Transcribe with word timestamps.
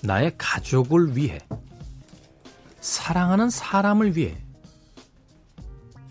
나의 0.00 0.34
가족을 0.38 1.16
위해, 1.16 1.38
사랑하는 2.80 3.50
사람을 3.50 4.16
위해, 4.16 4.42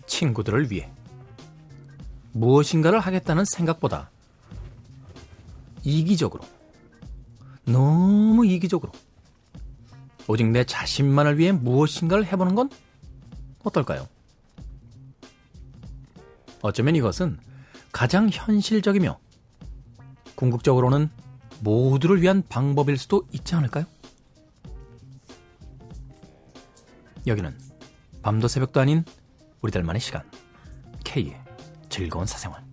친구들을 0.06 0.70
위해, 0.70 0.92
무엇인가를 2.32 3.00
하겠다는 3.00 3.44
생각보다 3.44 4.10
이기적으로, 5.82 6.44
너무 7.64 8.46
이기적으로, 8.46 8.92
오직 10.28 10.46
내 10.46 10.64
자신만을 10.64 11.38
위해 11.38 11.52
무엇인가를 11.52 12.26
해보는 12.26 12.54
건 12.54 12.70
어떨까요? 13.64 14.08
어쩌면 16.62 16.96
이것은 16.96 17.38
가장 17.90 18.28
현실적이며 18.32 19.18
궁극적으로는 20.34 21.10
모두를 21.60 22.22
위한 22.22 22.42
방법일 22.48 22.98
수도 22.98 23.26
있지 23.32 23.54
않을까요? 23.54 23.84
여기는 27.26 27.56
밤도 28.22 28.48
새벽도 28.48 28.80
아닌 28.80 29.04
우리들만의 29.60 30.00
시간 30.00 30.22
K의 31.04 31.40
즐거운 31.88 32.26
사생활 32.26 32.64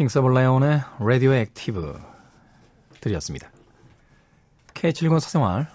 Kings 0.00 0.16
of 0.20 0.28
Leon의 0.28 0.80
Radioactive 0.98 2.00
드렸습니다. 3.02 3.50
K의 4.72 4.84
즐거운 4.84 5.20
사생활 5.20 5.70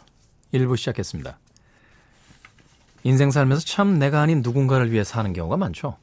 1부 0.51 0.77
시작했습니다. 0.77 1.37
인생 3.03 3.29
살면서 3.29 3.63
참 3.65 3.99
내가 3.99 4.21
아닌 4.21 4.41
누군가를 4.41 4.91
위해 4.91 5.03
사는 5.03 5.31
경우가 5.31 5.57
많죠. 5.57 5.99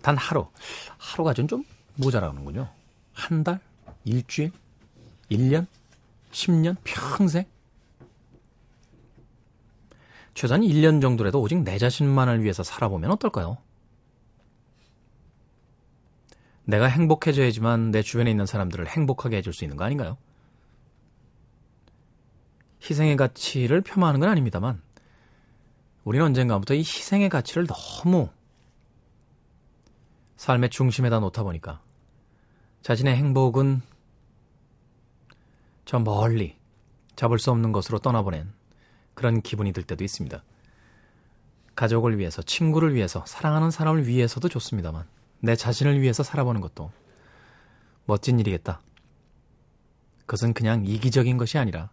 단 0.00 0.16
하루, 0.16 0.46
하루가 0.96 1.34
좀, 1.34 1.46
좀 1.46 1.64
모자라는군요. 1.96 2.70
한 3.12 3.44
달? 3.44 3.60
일주일? 4.06 4.52
1년? 5.30 5.66
10년? 6.30 6.76
평생? 6.82 7.44
최소한 10.32 10.62
1년 10.62 11.02
정도라도 11.02 11.42
오직 11.42 11.62
내 11.62 11.76
자신만을 11.76 12.42
위해서 12.42 12.62
살아보면 12.62 13.10
어떨까요? 13.10 13.58
내가 16.64 16.86
행복해져야지만 16.86 17.90
내 17.90 18.02
주변에 18.02 18.30
있는 18.30 18.46
사람들을 18.46 18.86
행복하게 18.86 19.38
해줄 19.38 19.52
수 19.52 19.64
있는 19.64 19.76
거 19.76 19.84
아닌가요? 19.84 20.16
희생의 22.88 23.16
가치를 23.16 23.80
폄하하는 23.80 24.20
건 24.20 24.28
아닙니다만, 24.28 24.80
우리는 26.04 26.26
언젠가부터 26.26 26.74
이 26.74 26.78
희생의 26.78 27.28
가치를 27.28 27.66
너무 27.66 28.28
삶의 30.36 30.70
중심에다 30.70 31.20
놓다 31.20 31.44
보니까 31.44 31.80
자신의 32.82 33.16
행복은 33.16 33.80
저 35.84 36.00
멀리 36.00 36.56
잡을 37.14 37.38
수 37.38 37.50
없는 37.52 37.70
것으로 37.70 38.00
떠나보낸 38.00 38.52
그런 39.14 39.42
기분이 39.42 39.72
들 39.72 39.84
때도 39.84 40.02
있습니다. 40.02 40.42
가족을 41.74 42.18
위해서, 42.18 42.42
친구를 42.42 42.94
위해서, 42.94 43.24
사랑하는 43.26 43.70
사람을 43.70 44.06
위해서도 44.06 44.48
좋습니다만, 44.48 45.06
내 45.44 45.56
자신을 45.56 46.00
위해서 46.00 46.22
살아보는 46.22 46.60
것도 46.60 46.92
멋진 48.06 48.38
일이겠다. 48.38 48.80
그것은 50.20 50.54
그냥 50.54 50.86
이기적인 50.86 51.36
것이 51.36 51.58
아니라 51.58 51.90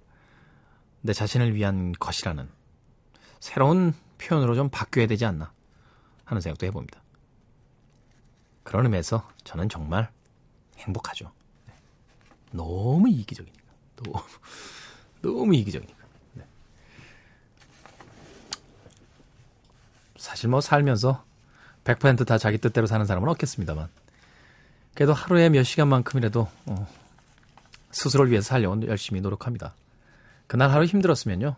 내 1.01 1.13
자신을 1.13 1.55
위한 1.55 1.91
것이라는 1.93 2.47
새로운 3.39 3.93
표현으로 4.19 4.53
좀 4.53 4.69
바뀌어야 4.69 5.07
되지 5.07 5.25
않나 5.25 5.51
하는 6.25 6.41
생각도 6.41 6.67
해봅니다. 6.67 7.01
그런 8.63 8.85
의미에서 8.85 9.27
저는 9.43 9.67
정말 9.67 10.11
행복하죠. 10.77 11.31
네. 11.65 11.73
너무 12.51 13.09
이기적이니까. 13.09 13.63
너무, 13.95 14.19
너무 15.23 15.55
이기적이니까. 15.55 16.05
네. 16.33 16.45
사실 20.17 20.49
뭐 20.49 20.61
살면서 20.61 21.25
100%다 21.83 22.37
자기 22.37 22.57
뜻대로 22.57 22.87
사는 22.87 23.05
사람은 23.05 23.27
없겠습니다만 23.29 23.87
그래도 24.93 25.13
하루에 25.13 25.49
몇 25.49 25.63
시간만큼이라도 25.63 26.47
어, 26.65 26.87
스스로를 27.91 28.31
위해서 28.31 28.47
살려고 28.49 28.85
열심히 28.87 29.21
노력합니다. 29.21 29.73
그날 30.47 30.71
하루 30.71 30.85
힘들었으면요. 30.85 31.55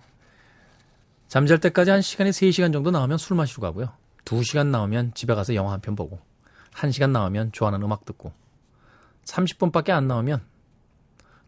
잠잘 1.27 1.59
때까지 1.59 1.91
한 1.91 2.01
시간에 2.01 2.29
3시간 2.31 2.73
정도 2.73 2.91
나오면 2.91 3.17
술 3.17 3.37
마시러 3.37 3.61
가고요. 3.61 3.93
2시간 4.25 4.67
나오면 4.67 5.13
집에 5.13 5.33
가서 5.33 5.55
영화 5.55 5.71
한 5.71 5.81
편 5.81 5.95
보고 5.95 6.19
1시간 6.73 7.11
나오면 7.11 7.51
좋아하는 7.53 7.81
음악 7.81 8.05
듣고 8.05 8.33
30분밖에 9.25 9.89
안 9.91 10.07
나오면 10.07 10.41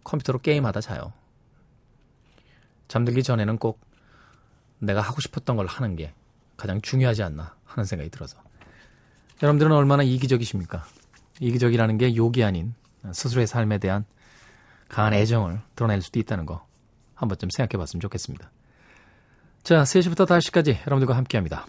컴퓨터로 0.03 0.40
게임하다 0.40 0.81
자요. 0.81 1.13
잠들기 2.88 3.23
전에는 3.23 3.57
꼭 3.57 3.79
내가 4.79 5.01
하고 5.01 5.22
싶었던 5.22 5.55
걸 5.55 5.66
하는 5.66 5.95
게 5.95 6.13
가장 6.57 6.81
중요하지 6.81 7.23
않나 7.23 7.55
하는 7.66 7.85
생각이 7.85 8.09
들어서 8.09 8.38
여러분들은 9.42 9.72
얼마나 9.72 10.04
이기적이십니까? 10.04 10.86
이기적이라는 11.40 11.98
게 11.98 12.16
욕이 12.16 12.44
아닌 12.44 12.74
스스로의 13.12 13.48
삶에 13.48 13.80
대한 13.80 14.06
강한 14.88 15.14
애정을 15.14 15.60
드러낼 15.76 16.02
수도 16.02 16.20
있다는 16.20 16.46
거 16.46 16.74
한 17.24 17.30
번쯤 17.30 17.50
생각해 17.50 17.80
봤으면 17.80 18.02
좋겠습니다. 18.02 18.52
자, 19.64 19.84
3시부터 19.84 20.28
5시까지 20.28 20.80
여러분들과 20.82 21.16
함께 21.16 21.38
합니다. 21.38 21.66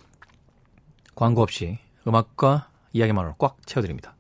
광고 1.15 1.43
없이 1.43 1.79
음악과 2.07 2.69
이야기만으로 2.93 3.37
꽉 3.39 3.65
채워드립니다. 3.67 4.17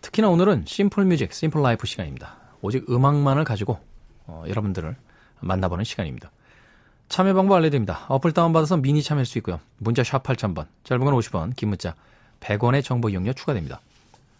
특히나 0.00 0.28
오늘은 0.28 0.64
Simple 0.66 1.04
Music, 1.04 1.32
Simple 1.32 1.60
Life 1.62 1.86
시간입니다. 1.86 2.36
오직 2.62 2.88
음악만을 2.88 3.42
가지고 3.44 3.80
어, 4.26 4.44
여러분들을 4.46 4.96
만나보는 5.40 5.84
시간입니다. 5.84 6.30
참여 7.08 7.34
방법 7.34 7.56
알려드립니다. 7.56 8.04
어플 8.08 8.32
다운받아서 8.32 8.76
미니 8.76 9.02
참여할 9.02 9.26
수 9.26 9.38
있고요. 9.38 9.58
문자 9.78 10.04
샵 10.04 10.22
8000번, 10.22 10.66
짧은 10.84 11.04
건 11.04 11.14
50원, 11.14 11.56
긴 11.56 11.70
문자 11.70 11.96
100원의 12.40 12.84
정보 12.84 13.08
이용료 13.08 13.34
추가됩니다. 13.34 13.80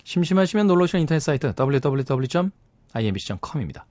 심심하시면 0.04 0.66
놀러오시는 0.66 1.02
인터넷 1.02 1.20
사이트 1.20 1.54
www.imbc.com입니다. 1.58 3.86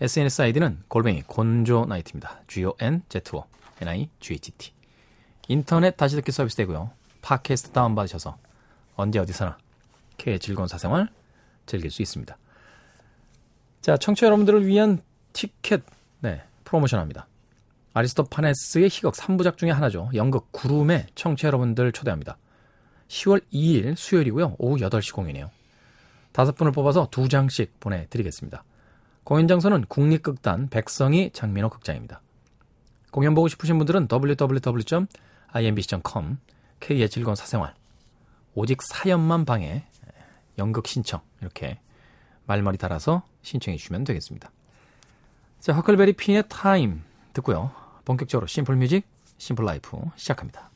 SNS 0.00 0.42
아이디는 0.42 0.82
골뱅이 0.88 1.22
Gonzo 1.22 1.86
Night입니다. 1.86 2.40
G-O-N-Z-O 2.48 3.44
N-I-G-H-T 3.80 4.72
인터넷 5.48 5.96
다시 5.96 6.16
듣기 6.16 6.32
서비스 6.32 6.56
되고요. 6.56 6.90
팟캐스트 7.22 7.70
다운받으셔서 7.70 8.36
언제 8.96 9.18
어디서나 9.18 9.56
K의 10.18 10.38
즐거운 10.38 10.68
사생활 10.68 11.08
즐길 11.66 11.90
수 11.90 12.02
있습니다. 12.02 12.36
자, 13.80 13.96
청취자 13.96 14.26
여러분들을 14.26 14.66
위한 14.66 15.00
티켓 15.32 15.82
네, 16.20 16.42
프로모션 16.64 17.00
합니다. 17.00 17.26
아리스토파네스의 17.92 18.88
희극 18.88 19.14
3부작 19.14 19.56
중에 19.56 19.70
하나죠. 19.70 20.10
연극 20.14 20.50
구름에 20.52 21.06
청취자 21.14 21.48
여러분들 21.48 21.92
초대합니다. 21.92 22.36
10월 23.08 23.42
2일 23.52 23.96
수요일이고요. 23.96 24.56
오후 24.58 24.76
8시 24.76 25.14
공연이에요. 25.14 25.50
다섯 26.32 26.54
분을 26.54 26.72
뽑아서 26.72 27.08
두 27.10 27.28
장씩 27.28 27.78
보내드리겠습니다. 27.80 28.64
공연 29.22 29.48
장소는 29.48 29.84
국립극단 29.86 30.68
백성희 30.68 31.30
장민호 31.32 31.70
극장입니다. 31.70 32.20
공연 33.10 33.34
보고 33.34 33.48
싶으신 33.48 33.78
분들은 33.78 34.08
www.imbc.com 34.10 35.08
K의 36.80 37.08
즐거운 37.08 37.36
사생활 37.36 37.74
오직 38.54 38.82
사연만 38.82 39.44
방에 39.44 39.84
연극 40.58 40.86
신청 40.86 41.20
이렇게 41.40 41.78
말머리 42.46 42.76
달아서 42.78 43.22
신청해 43.42 43.76
주시면 43.78 44.04
되겠습니다. 44.04 44.50
자, 45.60 45.72
허클베리 45.72 46.14
핀의 46.14 46.44
Time 46.48 47.02
듣고요. 47.32 47.70
본격적으로 48.04 48.46
Simple 48.46 48.76
Music, 48.76 49.06
Simple 49.38 49.64
Life 49.64 49.96
시작합니다. 50.16 50.70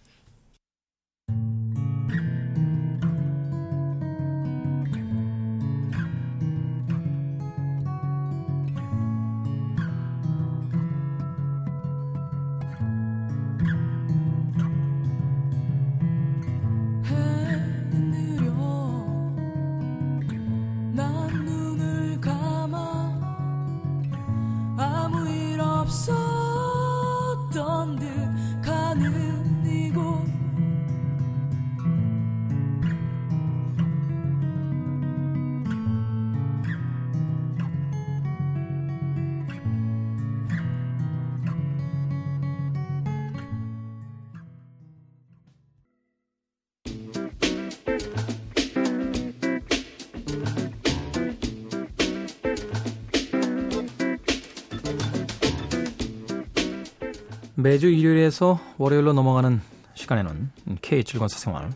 매주 57.58 57.88
일요일에서 57.88 58.58
월요일로 58.78 59.12
넘어가는 59.12 59.60
시간에는 59.94 60.50
K 60.80 61.04
즐거운 61.04 61.28
사생활 61.28 61.70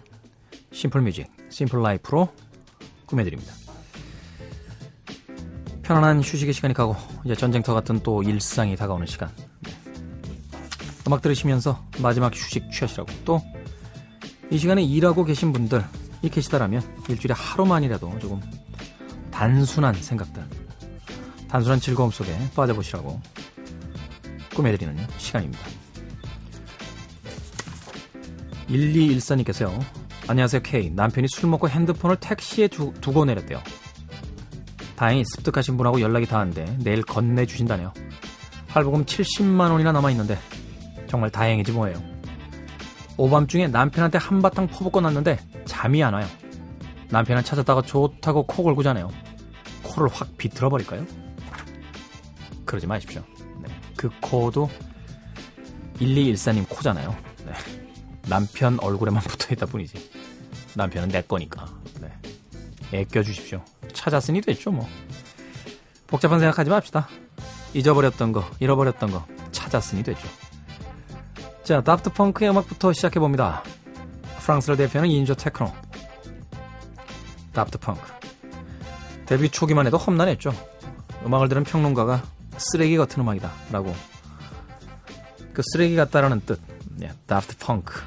심플 0.72 1.00
뮤직, 1.02 1.28
심플 1.50 1.82
라이프로 1.82 2.28
꾸며드립니다. 3.06 3.52
편안한 5.82 6.20
휴식의 6.20 6.54
시간이 6.54 6.72
가고 6.72 6.96
이제 7.24 7.34
전쟁터 7.34 7.74
같은 7.74 8.00
또 8.02 8.22
일상이 8.22 8.76
다가오는 8.76 9.06
시간. 9.06 9.30
네. 9.60 9.72
음악 11.06 11.20
들으시면서 11.20 11.84
마지막 12.00 12.32
휴식 12.34 12.70
취하시라고 12.70 13.12
또 13.24 13.42
이 14.52 14.58
시간에 14.58 14.82
일하고 14.82 15.24
계신 15.24 15.50
분들 15.50 15.82
이 16.20 16.28
계시다라면 16.28 16.82
일주일에 17.08 17.32
하루만이라도 17.34 18.18
조금 18.18 18.38
단순한 19.30 19.94
생각들, 19.94 20.44
단순한 21.48 21.80
즐거움 21.80 22.10
속에 22.10 22.36
빠져보시라고 22.54 23.18
꾸며드리는 24.54 24.96
시간입니다. 25.18 25.62
1214님께서요. 28.68 29.80
안녕하세요, 30.28 30.62
K. 30.62 30.90
남편이 30.90 31.26
술 31.28 31.50
먹고 31.50 31.68
핸드폰을 31.68 32.16
택시에 32.16 32.68
두, 32.68 32.92
두고 33.00 33.24
내렸대요. 33.24 33.60
다행히 34.96 35.24
습득하신 35.24 35.76
분하고 35.76 36.00
연락이 36.00 36.26
닿았는데 36.26 36.78
내일 36.84 37.02
건네주신다네요. 37.02 37.92
할부금 38.68 39.04
70만원이나 39.04 39.92
남아있는데 39.92 40.38
정말 41.08 41.30
다행이지 41.30 41.72
뭐예요. 41.72 42.02
오밤중에 43.16 43.68
남편한테 43.68 44.18
한바탕 44.18 44.68
퍼붓고 44.68 45.00
났는데 45.00 45.38
잠이 45.64 46.02
안 46.02 46.14
와요. 46.14 46.26
남편은 47.10 47.44
찾았다가 47.44 47.82
좋다고 47.82 48.46
코 48.46 48.62
골고 48.62 48.82
자네요. 48.82 49.10
코를 49.82 50.08
확 50.10 50.36
비틀어 50.38 50.70
버릴까요? 50.70 51.04
그러지 52.64 52.86
마십시오. 52.86 53.22
네, 54.02 54.08
그 54.08 54.10
코도 54.20 54.68
1214님 56.00 56.68
코잖아요. 56.68 57.16
네, 57.44 57.52
남편 58.28 58.78
얼굴에만 58.80 59.22
붙어 59.28 59.54
있다 59.54 59.66
뿐이지. 59.66 60.10
남편은 60.74 61.08
내 61.08 61.22
거니까. 61.22 61.66
네, 62.00 62.10
애껴 62.92 63.22
주십시오. 63.22 63.62
찾았으니 63.92 64.40
됐죠, 64.40 64.72
뭐. 64.72 64.88
복잡한 66.08 66.40
생각하지 66.40 66.70
맙시다. 66.70 67.08
잊어버렸던 67.74 68.32
거, 68.32 68.44
잃어버렸던 68.58 69.12
거 69.12 69.26
찾았으니 69.52 70.02
됐죠. 70.02 70.28
자, 71.62 71.80
다프트 71.80 72.10
펑크의 72.10 72.50
음악부터 72.50 72.92
시작해 72.92 73.20
봅니다. 73.20 73.62
프랑스를 74.40 74.76
대표하는 74.76 75.14
2인조 75.14 75.38
테크노. 75.38 75.72
다프트 77.52 77.78
펑크. 77.78 78.00
데뷔 79.26 79.48
초기만 79.48 79.86
해도 79.86 79.96
험난했죠. 79.96 80.52
음악을 81.24 81.48
들은 81.48 81.62
평론가가 81.62 82.22
쓰레기 82.56 82.96
같은 82.96 83.22
음악이다. 83.22 83.50
라고. 83.70 83.94
그 85.52 85.62
쓰레기 85.72 85.96
같다라는 85.96 86.40
뜻. 86.46 86.60
네, 86.96 87.10
다프트 87.26 87.58
펑크. 87.58 88.00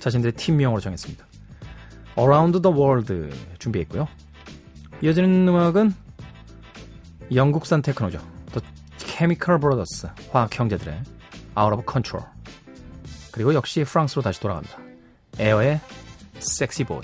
자신들의 0.00 0.32
팀명으로 0.34 0.80
정했습니다. 0.80 1.24
Around 2.18 2.62
the 2.62 2.76
World 2.76 3.30
준비했고요. 3.58 4.08
이어지는 5.02 5.46
음악은 5.48 5.94
영국산 7.34 7.80
테크노죠. 7.82 8.18
The 8.52 8.66
Chemical 8.98 9.60
Brothers, 9.60 10.08
화학 10.32 10.58
형제들의 10.58 10.94
Out 11.58 11.74
of 11.74 11.84
Control. 11.90 12.26
그리고 13.30 13.54
역시 13.54 13.84
프랑스로 13.84 14.22
다시 14.22 14.40
돌아갑니다. 14.40 14.78
에어의 15.38 15.80
섹시 16.40 16.84
보이. 16.84 17.02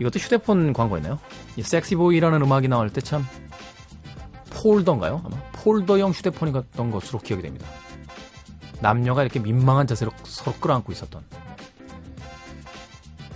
이것도 0.00 0.18
휴대폰 0.18 0.72
광고였네요. 0.72 1.18
이 1.56 1.62
Sexy 1.62 1.94
Boy라는 1.96 2.40
음악이 2.42 2.68
나올 2.68 2.90
때 2.90 3.00
참 3.00 3.26
폴더인가요? 4.64 5.20
아마 5.22 5.36
폴더형 5.52 6.12
휴대폰이었던 6.12 6.90
것으로 6.90 7.18
기억이 7.18 7.42
됩니다. 7.42 7.66
남녀가 8.80 9.22
이렇게 9.22 9.38
민망한 9.38 9.86
자세로 9.86 10.10
서로 10.24 10.56
끌어안고 10.56 10.90
있었던 10.90 11.22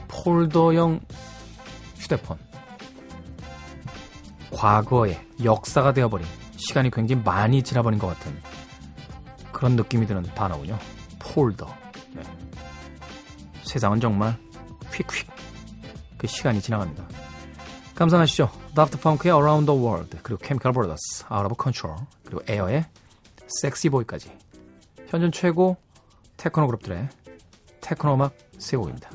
폴더형 0.09 1.01
휴대폰. 1.97 2.39
과거의 4.51 5.21
역사가 5.45 5.93
되어버린 5.93 6.27
시간이 6.57 6.91
굉장히 6.91 7.23
많이 7.23 7.63
지나버린 7.63 7.99
것 7.99 8.07
같은 8.07 8.35
그런 9.53 9.77
느낌이 9.77 10.07
드는 10.07 10.23
단어군요. 10.35 10.79
폴더. 11.19 11.67
네. 12.15 12.23
세상은 13.65 14.01
정말 14.01 14.37
휙휙 14.93 15.29
그 16.17 16.27
시간이 16.27 16.63
지나갑니다. 16.63 17.07
감상하시죠. 17.95 18.68
Daft 18.79 19.01
Punk의 19.01 19.35
Around 19.35 19.67
the 19.67 19.77
World 19.77 20.19
그리고 20.23 20.41
Chemical 20.41 20.73
Brothers 20.73 21.25
Out 21.33 21.47
of 21.47 21.57
Control 21.61 21.99
그리고 22.25 22.43
에어의 22.47 22.85
Sexy 23.61 23.91
Boy까지 23.91 24.31
현존 25.09 25.33
최고 25.33 25.77
테크노 26.37 26.69
그룹들의 26.69 27.09
테크노 27.81 28.15
음악 28.15 28.39
세 28.57 28.77
곡입니다. 28.77 29.11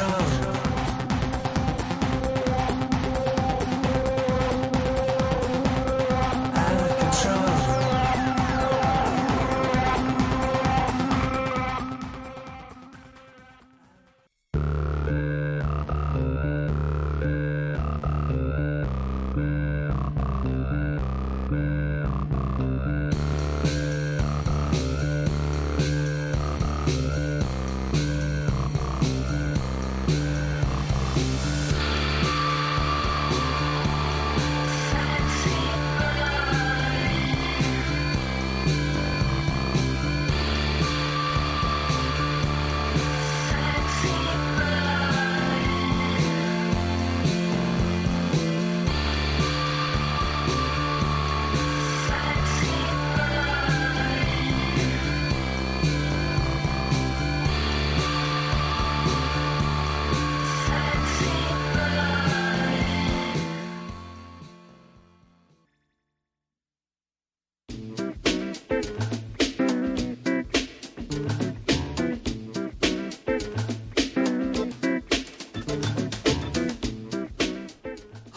come. 0.00 0.49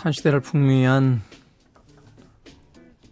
한 0.04 0.12
시대를 0.12 0.42
풍미한 0.42 1.22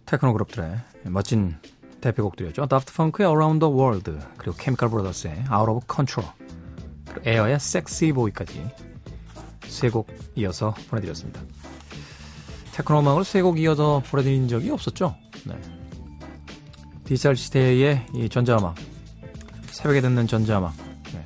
테크노 0.04 0.34
그룹들의 0.34 0.78
멋진 1.04 1.56
대표곡들이었죠. 2.02 2.66
Daft 2.66 2.92
Punk의 2.92 3.30
Around 3.30 3.60
the 3.60 3.74
World, 3.74 4.12
그리고 4.36 4.54
Chemical 4.58 4.90
Brothers의 4.90 5.32
Out 5.50 5.70
of 5.70 5.86
Control, 5.90 6.30
그리고 7.06 7.30
에어의 7.30 7.54
Sexy 7.54 8.12
Boy까지 8.12 8.62
세 9.68 9.88
곡 9.88 10.08
이어서 10.34 10.74
보내드렸습니다. 10.90 11.40
테크노 12.74 13.00
음악을 13.00 13.24
세 13.24 13.40
곡 13.40 13.58
이어서 13.58 14.02
보내드린 14.10 14.46
적이 14.48 14.70
없었죠. 14.72 15.16
네. 15.46 15.58
디지털 17.04 17.36
시대의 17.36 18.06
이 18.14 18.28
전자음악, 18.28 18.74
새벽에 19.70 20.02
듣는 20.02 20.26
전자음악, 20.26 20.74
네. 21.14 21.24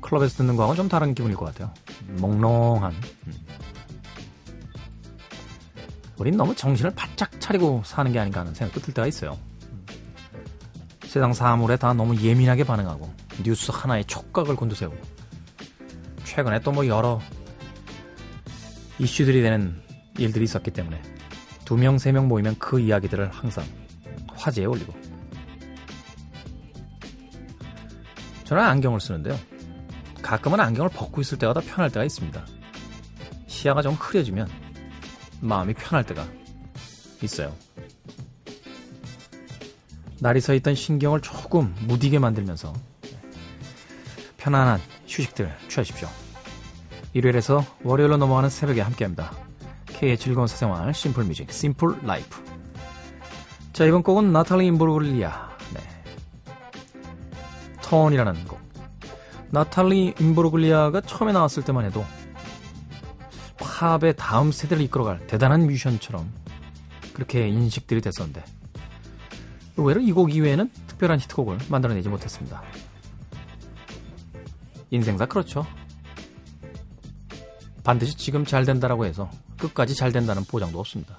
클럽에서 0.00 0.38
듣는 0.38 0.56
거하고는 0.56 0.76
좀 0.78 0.88
다른 0.88 1.14
기분일 1.14 1.36
것 1.36 1.44
같아요. 1.44 1.70
몽롱한. 2.18 2.92
음. 3.26 3.41
우린 6.22 6.36
너무 6.36 6.54
정신을 6.54 6.92
바짝 6.94 7.32
차리고 7.40 7.82
사는 7.84 8.12
게 8.12 8.20
아닌가 8.20 8.40
하는 8.40 8.54
생각도 8.54 8.80
들 8.80 8.94
때가 8.94 9.08
있어요. 9.08 9.36
세상 11.04 11.32
사물에 11.32 11.76
다 11.76 11.92
너무 11.94 12.16
예민하게 12.16 12.62
반응하고 12.62 13.12
뉴스 13.42 13.72
하나에 13.74 14.04
촉각을 14.04 14.54
곤두세우고 14.54 14.96
최근에 16.22 16.60
또 16.60 16.70
뭐 16.70 16.86
여러 16.86 17.20
이슈들이 19.00 19.42
되는 19.42 19.82
일들이 20.16 20.44
있었기 20.44 20.70
때문에 20.70 21.02
두 21.64 21.76
명, 21.76 21.98
세 21.98 22.12
명 22.12 22.28
모이면 22.28 22.54
그 22.60 22.78
이야기들을 22.78 23.28
항상 23.32 23.64
화제에 24.36 24.66
올리고 24.66 24.94
저는 28.44 28.62
안경을 28.62 29.00
쓰는데요. 29.00 29.36
가끔은 30.22 30.60
안경을 30.60 30.90
벗고 30.90 31.20
있을 31.20 31.36
때가 31.38 31.52
더 31.52 31.60
편할 31.60 31.90
때가 31.90 32.04
있습니다. 32.04 32.46
시야가 33.48 33.82
좀 33.82 33.94
흐려지면 33.94 34.61
마음이 35.42 35.74
편할 35.74 36.04
때가 36.06 36.24
있어요. 37.22 37.54
날이 40.20 40.40
서 40.40 40.54
있던 40.54 40.74
신경을 40.76 41.20
조금 41.20 41.74
무디게 41.80 42.20
만들면서 42.20 42.72
편안한 44.36 44.80
휴식들 45.06 45.52
취하십시오. 45.68 46.08
일요일에서 47.12 47.64
월요일로 47.82 48.16
넘어가는 48.16 48.48
새벽에 48.48 48.80
함께합니다. 48.80 49.32
K의 49.86 50.16
즐거운 50.16 50.46
사생활 50.46 50.94
Simple 50.94 51.24
Music 51.24 51.52
Simple 51.52 52.02
Life 52.02 52.42
자 53.72 53.84
이번 53.84 54.02
곡은 54.02 54.32
나탈리 54.32 54.66
임브르글리아 54.66 55.50
네. 55.74 55.80
턴이라는 57.82 58.44
곡 58.46 58.60
나탈리 59.50 60.14
임브르글리아가 60.18 61.02
처음에 61.02 61.32
나왔을 61.32 61.64
때만 61.64 61.84
해도 61.84 62.04
팝의 63.82 64.14
다음 64.16 64.52
세대를 64.52 64.84
이끌어갈 64.84 65.26
대단한 65.26 65.66
뮤지션처럼 65.66 66.32
그렇게 67.12 67.48
인식들이 67.48 68.00
됐었는데 68.00 68.44
의외로 69.76 70.00
이 70.00 70.12
곡 70.12 70.32
이외에는 70.32 70.70
특별한 70.86 71.18
히트곡을 71.18 71.58
만들어내지 71.68 72.08
못했습니다. 72.08 72.62
인생사 74.90 75.26
그렇죠. 75.26 75.66
반드시 77.82 78.16
지금 78.16 78.44
잘 78.44 78.64
된다라고 78.64 79.04
해서 79.04 79.28
끝까지 79.58 79.96
잘 79.96 80.12
된다는 80.12 80.44
보장도 80.44 80.78
없습니다. 80.78 81.18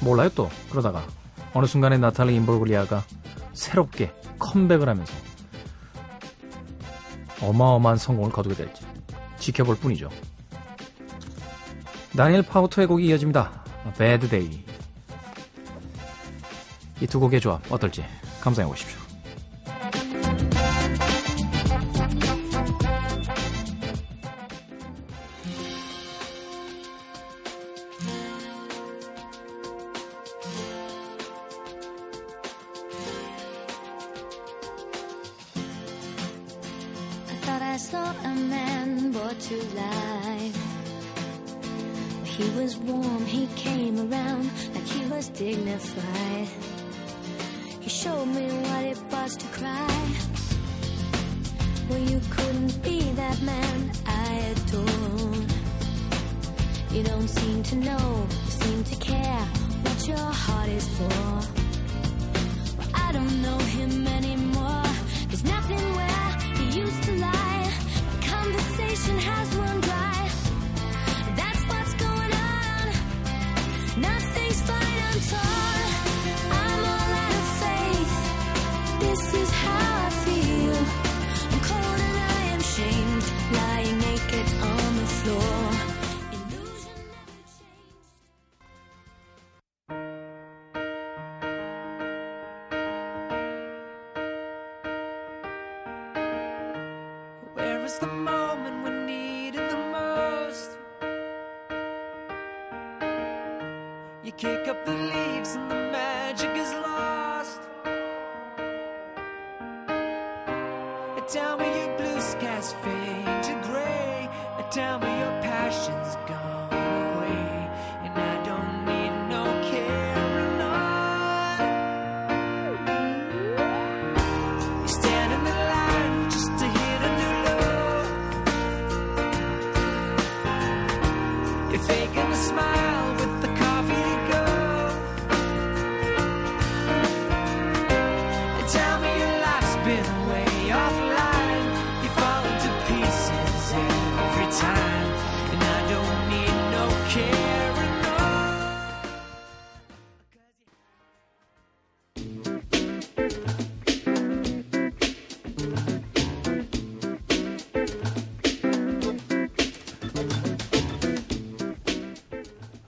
몰라요 0.00 0.30
또 0.34 0.50
그러다가 0.68 1.06
어느 1.54 1.66
순간에 1.66 1.96
나탈리 1.96 2.34
임볼그리아가 2.34 3.04
새롭게 3.52 4.12
컴백을 4.40 4.88
하면서 4.88 5.12
어마어마한 7.40 7.98
성공을 7.98 8.32
거두게 8.32 8.56
될지 8.56 8.84
지켜볼 9.38 9.76
뿐이죠. 9.76 10.08
다니엘 12.20 12.42
파우터의 12.42 12.86
곡이 12.86 13.06
이어집니다. 13.06 13.50
Bad 13.96 14.28
Day. 14.28 14.62
이 17.00 17.06
두 17.06 17.18
곡의 17.18 17.40
조합 17.40 17.62
어떨지 17.72 18.04
감상해 18.42 18.68
보십시오. 18.68 18.99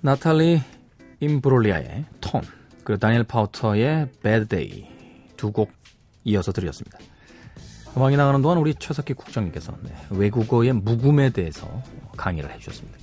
나탈리 0.03 0.61
임브룰리아의 1.21 2.05
Torn, 2.21 2.43
그리고 2.83 2.99
다니엘 2.99 3.25
파우터의 3.25 4.09
Bad 4.23 4.49
Day 4.49 4.89
두 5.37 5.53
곡 5.53 5.71
이어서 6.25 6.53
드렸습니다. 6.53 6.99
음악이 7.97 8.17
나가는 8.17 8.41
동안 8.43 8.59
우리 8.59 8.75
최석기 8.75 9.15
국장님께서 9.15 9.77
네, 9.83 9.93
외국어의 10.11 10.73
묵음에 10.73 11.31
대해서 11.31 11.83
강의를 12.17 12.51
해주셨습니다. 12.53 12.99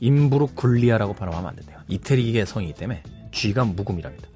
임브루글리아라고 0.00 1.14
발음하면 1.14 1.48
안 1.50 1.56
된대요. 1.56 1.78
이태리계 1.88 2.44
성이기 2.44 2.74
때문에 2.74 3.02
G가 3.30 3.64
묵음이랍니다. 3.64 4.28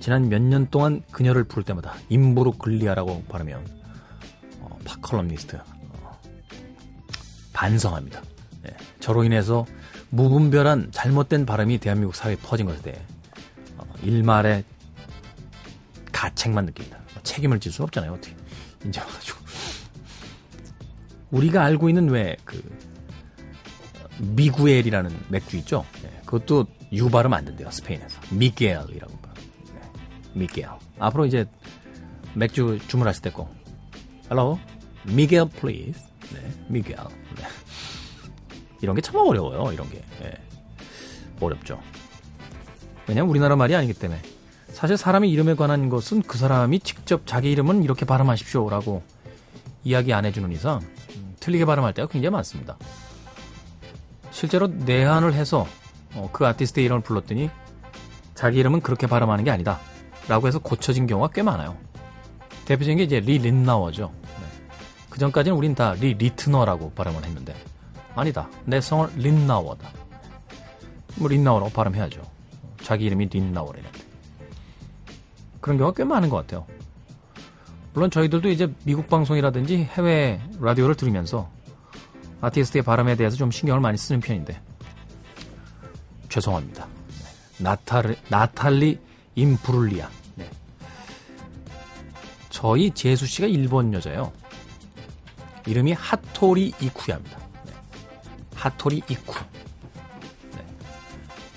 지난 0.00 0.28
몇 0.28 0.40
년 0.42 0.68
동안 0.70 1.02
그녀를 1.10 1.44
부를 1.44 1.64
때마다 1.64 1.94
임브루글리아라고 2.08 3.24
발음하면 3.28 3.66
어, 4.60 4.78
팝컬럼니스트 4.84 5.56
어, 5.56 6.20
반성합니다. 7.52 8.22
네, 8.62 8.70
저로 9.00 9.24
인해서 9.24 9.64
무분별한 10.10 10.90
잘못된 10.92 11.46
발음이 11.46 11.78
대한민국 11.78 12.14
사회에 12.14 12.36
퍼진 12.36 12.66
것에 12.66 12.80
대해 12.82 12.96
어, 13.76 13.84
일말의 14.02 14.64
가책만 16.12 16.66
느낍니다. 16.66 16.98
뭐 17.14 17.22
책임을 17.22 17.60
질 17.60 17.72
수 17.72 17.82
없잖아요. 17.82 18.12
어떻게 18.12 18.34
이제 18.86 19.00
와가지고 19.00 19.38
우리가 21.30 21.64
알고 21.64 21.88
있는 21.88 22.08
왜 22.08 22.36
그 22.44 22.62
미구엘이라는 24.18 25.10
맥주 25.28 25.56
있죠? 25.58 25.84
네, 26.02 26.08
그것도 26.24 26.66
유 26.92 27.10
발음 27.10 27.34
안 27.34 27.44
된대요. 27.44 27.70
스페인에서 27.70 28.18
미게엘이라고 28.30 29.12
봐. 29.18 29.34
네, 29.34 29.80
미게엘. 30.32 30.70
앞으로 30.98 31.26
이제 31.26 31.44
맥주 32.34 32.78
주문하실 32.88 33.22
때 33.22 33.30
꼭 33.30 33.54
Hello, 34.30 34.58
Miguel, 35.06 35.48
please. 35.50 36.00
네, 36.32 36.40
Miguel. 36.70 37.06
네. 38.76 38.82
이런 38.82 38.94
게 38.96 39.02
참 39.02 39.16
어려워요. 39.16 39.72
이런 39.72 39.88
게 39.90 40.02
네. 40.20 40.32
어렵죠. 41.40 41.80
왜냐면 43.06 43.30
우리나라 43.30 43.56
말이 43.56 43.74
아니기 43.74 43.92
때문에 43.94 44.20
사실 44.72 44.96
사람의 44.96 45.30
이름에 45.30 45.54
관한 45.54 45.88
것은 45.88 46.22
그 46.22 46.38
사람이 46.38 46.80
직접 46.80 47.26
자기 47.26 47.50
이름은 47.52 47.82
이렇게 47.82 48.04
발음하십시오라고 48.04 49.02
이야기 49.84 50.12
안 50.12 50.24
해주는 50.24 50.50
이상 50.52 50.80
음, 51.16 51.34
틀리게 51.40 51.64
발음할 51.64 51.94
때가 51.94 52.08
굉장히 52.08 52.32
많습니다. 52.32 52.76
실제로 54.30 54.66
내한을 54.66 55.32
해서 55.34 55.66
어, 56.14 56.28
그 56.32 56.46
아티스트의 56.46 56.84
이름을 56.86 57.02
불렀더니 57.02 57.48
자기 58.34 58.58
이름은 58.58 58.80
그렇게 58.80 59.06
발음하는 59.06 59.44
게 59.44 59.50
아니다. 59.50 59.78
라고 60.28 60.46
해서 60.48 60.58
고쳐진 60.58 61.06
경우가 61.06 61.28
꽤 61.32 61.42
많아요. 61.42 61.76
대표적인 62.66 62.98
게 62.98 63.04
이제 63.04 63.20
리 63.20 63.38
린나워죠. 63.38 64.12
네. 64.22 64.64
그 65.08 65.18
전까지는 65.20 65.56
우린 65.56 65.74
다 65.74 65.94
리 65.94 66.14
리트너라고 66.14 66.90
발음을 66.92 67.24
했는데 67.24 67.54
아니다. 68.16 68.48
내 68.64 68.80
성을 68.80 69.08
린나워다. 69.16 69.90
뭐 71.16 71.28
린나워라고 71.28 71.70
발음해야죠. 71.70 72.22
자기 72.82 73.04
이름이 73.04 73.26
린나워래는데. 73.26 74.00
그런 75.60 75.78
경우가 75.78 75.96
꽤 75.96 76.04
많은 76.04 76.28
것 76.30 76.38
같아요. 76.38 76.66
물론 77.92 78.10
저희들도 78.10 78.48
이제 78.48 78.72
미국 78.84 79.08
방송이라든지 79.08 79.84
해외 79.84 80.40
라디오를 80.60 80.94
들으면서 80.94 81.50
아티스트의 82.40 82.82
발음에 82.82 83.16
대해서 83.16 83.36
좀 83.36 83.50
신경을 83.50 83.80
많이 83.80 83.96
쓰는 83.96 84.20
편인데 84.20 84.60
죄송합니다. 86.28 86.86
나탈, 87.58 88.16
나탈리 88.28 88.98
임브룰리아. 89.34 90.10
네. 90.34 90.50
저희 92.50 92.90
재수 92.90 93.26
씨가 93.26 93.46
일본 93.46 93.92
여자예요. 93.94 94.32
이름이 95.66 95.92
하토리 95.94 96.72
이쿠야입니다. 96.80 97.45
네. 98.56 98.62
하토리 98.62 99.02
이쿠. 99.08 99.34
네. 100.54 100.66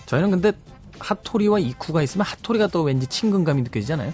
저희는 0.06 0.32
근데 0.32 0.52
하토리와 1.00 1.60
이쿠가 1.60 2.02
있으면 2.04 2.26
하토리가 2.26 2.68
또 2.68 2.84
왠지 2.84 3.08
친근감이 3.08 3.62
느껴지잖아요. 3.64 4.14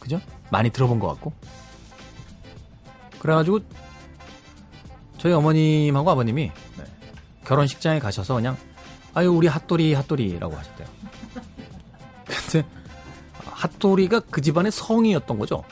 그죠? 0.00 0.20
많이 0.50 0.70
들어본 0.70 0.98
것 0.98 1.08
같고. 1.08 1.32
그래가지고 3.20 3.60
저희 5.18 5.32
어머님하고 5.32 6.10
아버님이 6.10 6.50
네, 6.76 6.84
결혼식장에 7.44 8.00
가셔서 8.00 8.34
그냥 8.34 8.56
아유 9.14 9.30
우리 9.30 9.46
핫도리 9.46 9.94
핫도리라고 9.94 10.56
하셨대요. 10.56 10.88
근데 12.26 12.68
핫도리가 13.44 14.20
그 14.30 14.40
집안의 14.40 14.72
성이었던 14.72 15.38
거죠. 15.38 15.62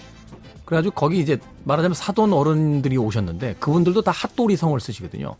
그래가지고 0.64 0.94
거기 0.94 1.18
이제 1.18 1.40
말하자면 1.64 1.94
사돈 1.94 2.32
어른들이 2.32 2.96
오셨는데 2.96 3.56
그분들도 3.58 4.02
다 4.02 4.12
핫도리 4.12 4.56
성을 4.56 4.78
쓰시거든요. 4.78 5.34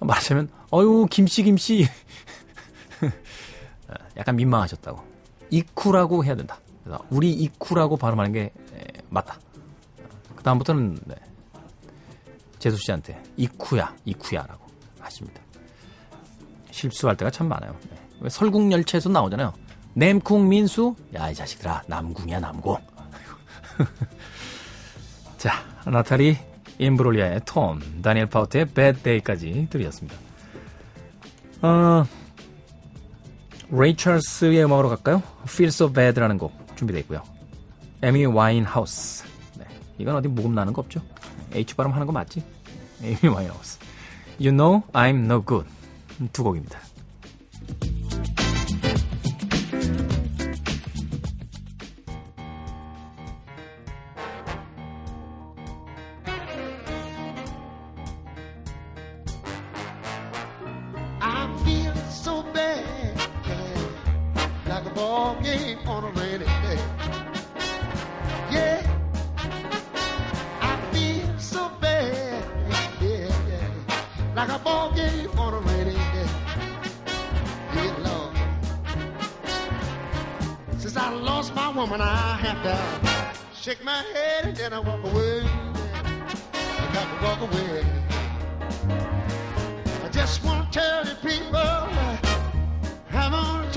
말하자면 0.00 0.48
어유 0.72 1.06
김씨 1.10 1.42
김씨 1.42 1.86
약간 4.16 4.36
민망하셨다고 4.36 5.02
이쿠라고 5.50 6.24
해야 6.24 6.34
된다. 6.34 6.58
그래서 6.82 7.04
우리 7.10 7.32
이쿠라고 7.32 7.96
발음하는 7.96 8.32
게 8.32 8.52
맞다. 9.08 9.38
그 10.34 10.42
다음부터는 10.42 10.98
네, 11.04 11.14
재수 12.58 12.76
씨한테 12.78 13.22
이쿠야, 13.36 13.94
이쿠야라고 14.04 14.66
하십니다. 15.00 15.40
실수할 16.70 17.16
때가 17.16 17.30
참 17.30 17.48
많아요. 17.48 17.76
네. 17.90 17.96
왜 18.20 18.28
설국열차에서 18.28 19.08
나오잖아요. 19.10 19.52
냄쿵 19.94 20.48
민수? 20.48 20.96
야, 21.14 21.30
이 21.30 21.34
자식들아, 21.34 21.84
남궁이야, 21.86 22.40
남궁. 22.40 22.76
자, 25.38 25.64
나타리 25.86 26.36
임브롤리아의 26.78 27.42
톰, 27.44 27.80
다니엘 28.02 28.26
파우트의 28.26 28.66
Bad 28.66 29.02
Day까지 29.02 29.68
들이었습니다. 29.70 30.16
어, 31.62 32.04
레이 33.70 33.96
찰스의 33.96 34.64
음악으로 34.64 34.88
갈까요? 34.88 35.22
Feel 35.44 35.68
So 35.68 35.92
Bad라는 35.92 36.38
곡 36.38 36.52
준비되어 36.76 37.00
있고요. 37.00 37.22
에미 38.02 38.26
와인하우스. 38.26 39.24
네, 39.58 39.64
이건 39.98 40.16
어디 40.16 40.28
모금 40.28 40.54
나는 40.54 40.72
거 40.72 40.82
없죠? 40.82 41.00
H 41.52 41.74
발음 41.74 41.92
하는 41.92 42.06
거 42.06 42.12
맞지? 42.12 42.42
에이미 43.02 43.28
와인하우스. 43.34 43.78
You 44.38 44.50
know 44.50 44.82
I'm 44.92 45.24
no 45.24 45.44
good. 45.44 45.68
두 46.32 46.44
곡입니다. 46.44 46.78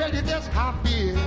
Girl, 0.08 0.16
you 0.16 0.22
just 0.22 0.50
can't 0.54 0.88
feel 0.88 1.27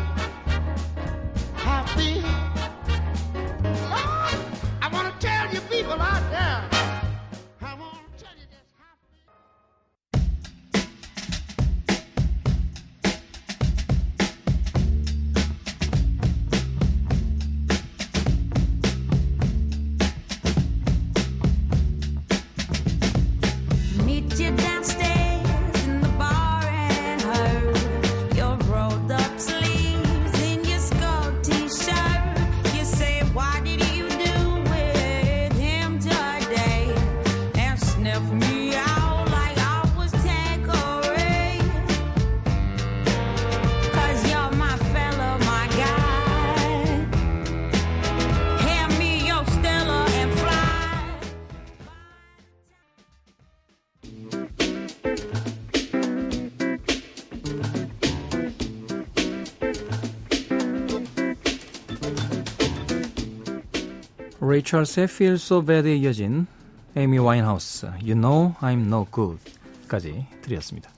레이 64.61 64.65
찰스의 64.65 65.05
Feel 65.05 65.35
So 65.37 65.65
Bad에 65.65 65.97
이어진 65.97 66.47
에이미 66.95 67.17
와인하우스 67.17 67.87
You 67.87 68.13
Know 68.13 68.53
I'm 68.61 68.85
No 68.87 69.07
Good까지 69.11 70.27
드렸습니다. 70.43 70.91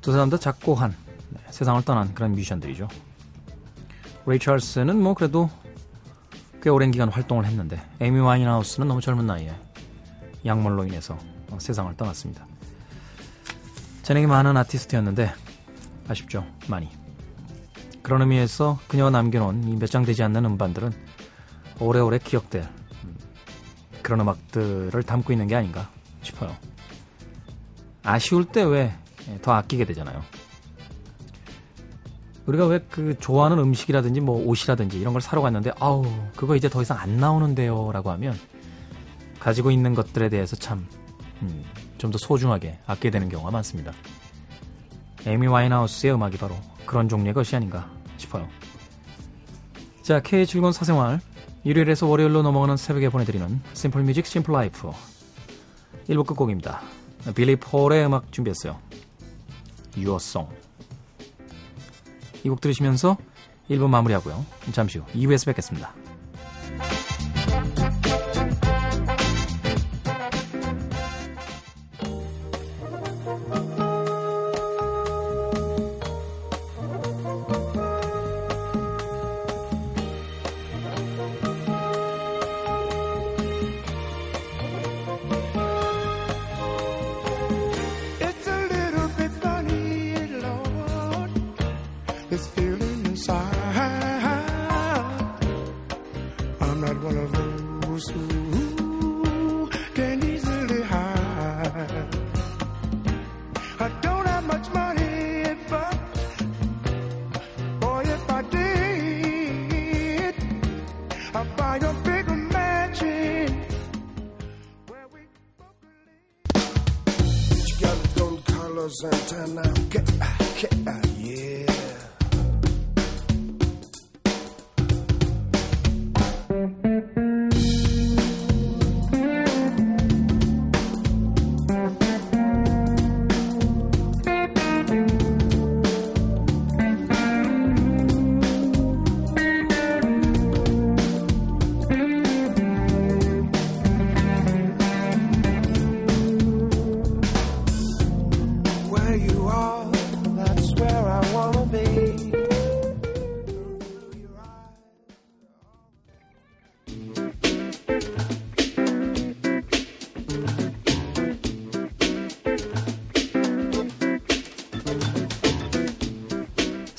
두 0.00 0.10
사람 0.10 0.30
다 0.30 0.36
작고한 0.36 0.96
네, 1.30 1.40
세상을 1.50 1.80
떠난 1.84 2.12
그런 2.12 2.32
뮤지션들이죠. 2.32 2.88
레이 4.26 4.40
찰스는 4.40 5.00
뭐 5.00 5.14
그래도 5.14 5.48
꽤 6.60 6.70
오랜 6.70 6.90
기간 6.90 7.08
활동을 7.08 7.44
했는데 7.44 7.80
에이미 8.00 8.18
와인하우스는 8.18 8.88
너무 8.88 9.00
젊은 9.00 9.28
나이에 9.28 9.54
약물로 10.44 10.86
인해서 10.86 11.16
어, 11.52 11.58
세상을 11.60 11.96
떠났습니다. 11.96 12.44
재능이 14.02 14.26
많은 14.26 14.56
아티스트였는데 14.56 15.32
아쉽죠 16.08 16.44
많이 16.66 16.88
그런 18.02 18.22
의미에서 18.22 18.80
그녀가 18.88 19.10
남겨놓은 19.10 19.68
이 19.68 19.76
몇 19.76 19.86
장 19.88 20.04
되지 20.04 20.24
않는 20.24 20.44
음반들은 20.44 21.13
오래오래 21.80 22.18
기억될 22.18 22.62
음, 23.04 23.16
그런 24.02 24.20
음악들을 24.20 25.02
담고 25.02 25.32
있는 25.32 25.46
게 25.46 25.56
아닌가 25.56 25.90
싶어요 26.22 26.56
아쉬울 28.02 28.44
때 28.46 28.62
왜 28.64 28.92
더 29.42 29.52
아끼게 29.52 29.84
되잖아요 29.86 30.22
우리가 32.46 32.66
왜 32.66 32.78
그 32.90 33.18
좋아하는 33.18 33.58
음식이라든지 33.58 34.20
뭐 34.20 34.44
옷이라든지 34.46 35.00
이런 35.00 35.14
걸 35.14 35.22
사러 35.22 35.40
갔는데 35.40 35.72
아우 35.80 36.04
그거 36.36 36.56
이제 36.56 36.68
더 36.68 36.82
이상 36.82 36.98
안 36.98 37.16
나오는데요 37.16 37.90
라고 37.92 38.10
하면 38.10 38.38
가지고 39.40 39.70
있는 39.70 39.94
것들에 39.94 40.28
대해서 40.28 40.54
참좀더 40.56 42.18
소중하게 42.18 42.78
아끼게 42.86 43.10
되는 43.10 43.28
경우가 43.28 43.50
많습니다. 43.50 43.92
에이미 45.26 45.46
와인하우스의 45.46 46.14
음악이 46.14 46.36
바로 46.36 46.54
그런 46.86 47.08
종류의 47.08 47.32
것이 47.34 47.56
아닌가 47.56 47.90
싶어요. 48.18 48.46
자, 50.02 50.20
K의 50.20 50.46
즐거운 50.46 50.72
사생활 50.72 51.20
일요일에서 51.64 52.06
월요일로 52.06 52.42
넘어가는 52.42 52.76
새벽에 52.76 53.08
보내드리는 53.08 53.60
simple 53.72 54.02
music 54.02 54.26
simple 54.26 54.52
life 54.52 54.90
1부 56.08 56.26
끝곡입니다. 56.26 56.82
빌리 57.34 57.56
폴의 57.56 58.04
음악 58.04 58.30
준비했어요. 58.30 58.78
Song 59.96 60.54
이곡 62.44 62.60
들으시면서 62.60 63.16
1부 63.70 63.88
마무리하고요. 63.88 64.44
잠시 64.72 64.98
후 64.98 65.06
2부에서 65.14 65.46
뵙겠습니다. 65.46 65.94
con 97.04 97.14
los 97.16 97.30
de 97.32 98.43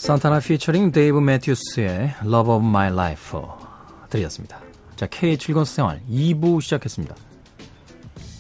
산타나 0.06 0.40
피처링 0.40 0.92
데이브 0.92 1.18
매튜스의 1.18 2.14
Love 2.22 2.54
of 2.54 2.64
My 2.64 2.92
Life 2.92 3.42
드렸습니다. 4.12 4.62
자, 4.96 5.08
K 5.08 5.36
즐거운 5.36 5.66
생활 5.66 6.00
2부 6.08 6.62
시작했습니다. 6.62 7.16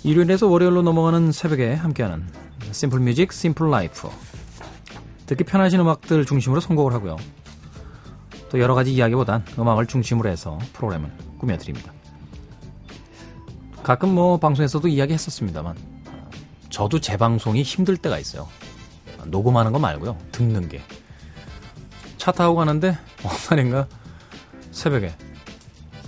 일요일에서 0.04 0.45
월요일로 0.45 0.84
넘어가는 0.84 1.32
새벽에 1.32 1.73
함께하는 1.73 2.28
simple 2.71 2.99
music, 2.99 3.34
simple 3.34 3.71
life. 3.71 4.08
듣기 5.25 5.43
편하신 5.43 5.80
음악들 5.80 6.28
중심으로 6.28 6.62
선곡을 6.62 6.93
하고요. 6.93 7.17
또 8.49 8.60
여러 8.60 8.75
가지 8.75 8.93
이야기보단 8.93 9.43
음악을 9.58 9.88
중심으로 9.88 10.30
해서 10.30 10.60
프로그램을 10.73 11.12
꾸며드립니다. 11.39 11.91
가끔 13.82 14.13
뭐 14.13 14.38
방송에서도 14.38 14.88
이야기했었습니다만 14.88 15.75
저도 16.69 17.01
재방송이 17.01 17.63
힘들 17.63 17.97
때가 17.97 18.19
있어요. 18.19 18.47
녹음하는 19.25 19.71
거 19.71 19.80
말고요. 19.80 20.15
듣는 20.32 20.69
게. 20.69 20.84
차 22.25 22.31
타고 22.31 22.55
가는데 22.55 22.97
어느 23.23 23.33
날인가 23.51 23.88
새벽에 24.71 25.15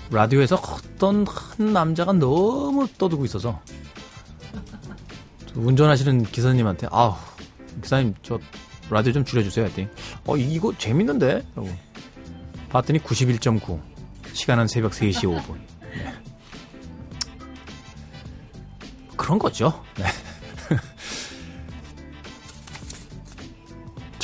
라디오에서 0.09 0.55
어떤 0.55 1.27
한 1.27 1.73
남자가 1.73 2.11
너무 2.11 2.87
떠들고 2.97 3.23
있어서 3.25 3.61
운전하시는 5.53 6.23
기사님한테 6.23 6.87
아우 6.89 7.13
기사님 7.83 8.15
저 8.23 8.39
라디오 8.89 9.13
좀 9.13 9.25
줄여주세요 9.25 9.65
했더니 9.67 9.89
어 10.25 10.35
이거 10.35 10.73
재밌는데? 10.75 11.45
라고. 11.53 11.69
봤더니 12.69 12.97
91.9 12.97 13.79
시간은 14.33 14.65
새벽 14.65 14.93
3시 14.93 15.21
5분. 15.21 15.53
네. 15.81 16.13
그런 19.15 19.37
거죠. 19.37 19.83
네. 19.99 20.05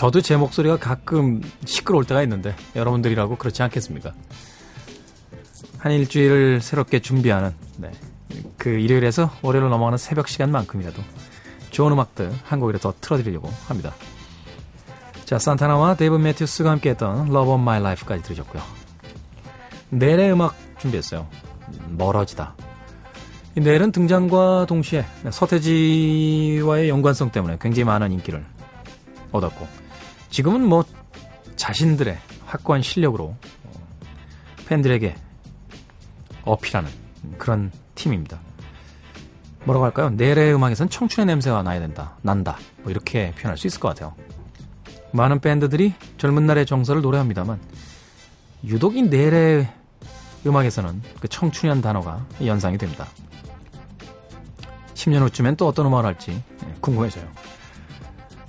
저도 0.04 0.20
제 0.20 0.36
목소리가 0.36 0.76
가끔 0.76 1.42
시끄러울 1.64 2.04
때가 2.04 2.22
있는데 2.24 2.54
여러분들이라고 2.76 3.38
그렇지 3.38 3.64
않겠습니까? 3.64 4.12
한 5.78 5.94
일주일을 5.94 6.60
새롭게 6.60 7.00
준비하는 7.00 7.54
네. 7.78 7.90
그 8.58 8.68
일요일에서 8.68 9.32
월요일로 9.42 9.70
넘어가는 9.70 9.98
새벽 9.98 10.28
시간만큼이라도 10.28 11.02
좋은 11.70 11.94
음악들 11.94 12.34
한 12.44 12.60
곡이라도 12.60 12.92
더 12.92 12.98
틀어드리려고 13.00 13.50
합니다. 13.70 13.94
자, 15.24 15.40
산타나와 15.40 15.96
데이브 15.96 16.18
매튜스가 16.18 16.70
함께했던 16.70 17.28
Love 17.28 17.54
of 17.54 17.62
My 17.62 17.80
Life까지 17.80 18.24
들으셨고요. 18.24 18.62
넬의 19.90 20.34
음악 20.34 20.54
준비했어요. 20.80 21.30
멀어지다. 21.92 22.58
이 23.56 23.62
넬은 23.62 23.94
등장과 23.94 24.66
동시에 24.68 25.06
서태지와의 25.30 26.90
연관성 26.90 27.32
때문에 27.32 27.58
굉장히 27.62 27.86
많은 27.86 28.12
인기를 28.12 28.44
얻었고 29.32 29.83
지금은 30.34 30.66
뭐 30.68 30.84
자신들의 31.58 32.18
확고한 32.48 32.82
실력으로 32.82 33.36
팬들에게 34.66 35.16
어필하는 36.44 36.90
그런 37.38 37.72
팀입니다. 37.94 38.40
뭐라고 39.64 39.86
할까요? 39.86 40.10
넬의 40.10 40.56
음악에선 40.56 40.90
청춘의 40.90 41.28
냄새가 41.28 41.62
나야 41.62 41.80
된다, 41.80 42.18
난다, 42.24 42.58
뭐 42.82 42.90
이렇게 42.90 43.32
표현할 43.36 43.60
수 43.60 43.68
있을 43.68 43.80
것 43.80 43.90
같아요. 43.90 44.16
많은 45.12 45.40
밴드들이 45.40 45.94
젊은 46.18 46.48
날의 46.48 46.66
정서를 46.66 47.04
노래합니다만 47.04 47.60
유독 48.64 48.98
이 48.98 49.04
넬의 49.04 49.72
음악에서는 50.48 51.00
그 51.20 51.28
청춘이란 51.28 51.82
단어가 51.82 52.26
연상이 52.44 52.80
됩니다. 52.80 53.06
10년 54.96 55.22
후쯤엔 55.22 55.58
또 55.58 55.68
어떤 55.68 55.86
음악을 55.86 56.08
할지 56.08 56.42
궁금해져요. 56.82 57.43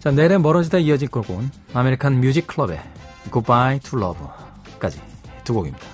자, 0.04 0.10
넬의 0.10 0.38
멀어지다 0.40 0.76
이어진 0.80 1.08
곡은 1.08 1.50
아메리칸 1.72 2.20
뮤직 2.20 2.46
클럽의 2.46 2.78
Goodbye 3.32 3.80
to 3.80 3.98
Love까지 3.98 5.00
두 5.44 5.54
곡입니다. 5.54 5.93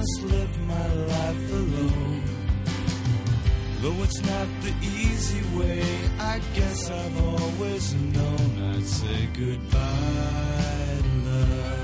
must 0.00 0.22
live 0.22 0.58
my 0.66 0.88
life 1.12 1.52
alone. 1.52 2.22
Though 3.82 4.02
it's 4.02 4.20
not 4.24 4.48
the 4.62 4.74
easy 4.82 5.42
way, 5.58 5.84
I 6.18 6.40
guess 6.54 6.90
I've 6.90 7.18
always 7.24 7.94
known 7.94 8.74
I'd 8.74 8.86
say 8.86 9.28
goodbye 9.34 11.02
to 11.02 11.30
love. 11.30 11.76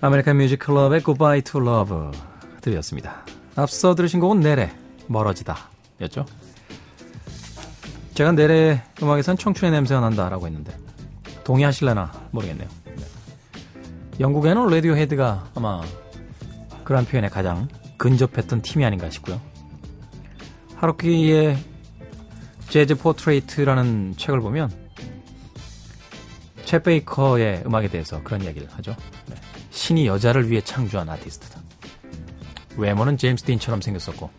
아메리칸 0.00 0.36
뮤직 0.36 0.58
클럽의 0.58 1.02
Goodbye 1.02 1.42
to 1.42 1.60
Love 1.60 1.94
들이었습니다. 2.60 3.25
앞서 3.57 3.95
들으신 3.95 4.19
곡은 4.19 4.39
넬의 4.39 4.71
멀어지다 5.07 5.57
였죠. 6.01 6.25
제가 8.13 8.31
넬의 8.31 8.83
음악에선 9.01 9.37
청춘의 9.37 9.71
냄새가 9.71 9.99
난다 9.99 10.29
라고 10.29 10.45
했는데 10.45 10.77
동의하실래나 11.43 12.29
모르겠네요. 12.31 12.67
네. 12.85 13.05
영국에는 14.19 14.67
라디오헤드가 14.67 15.49
아마 15.55 15.81
그런 16.83 17.05
표현에 17.05 17.29
가장 17.29 17.67
근접했던 17.97 18.61
팀이 18.61 18.85
아닌가 18.85 19.09
싶고요. 19.09 19.41
하루키의 20.75 21.57
재즈 22.69 22.95
포트레이트라는 22.95 24.15
책을 24.17 24.39
보면 24.39 24.71
챗 26.65 26.83
베이커의 26.83 27.63
음악에 27.65 27.87
대해서 27.87 28.21
그런 28.23 28.43
이야기를 28.43 28.67
하죠. 28.73 28.95
네. 29.27 29.35
신이 29.71 30.05
여자를 30.05 30.49
위해 30.49 30.61
창조한 30.61 31.09
아티스트다. 31.09 31.66
외모는 32.77 33.17
제임스 33.17 33.43
딘처럼 33.43 33.81
생겼었고 33.81 34.29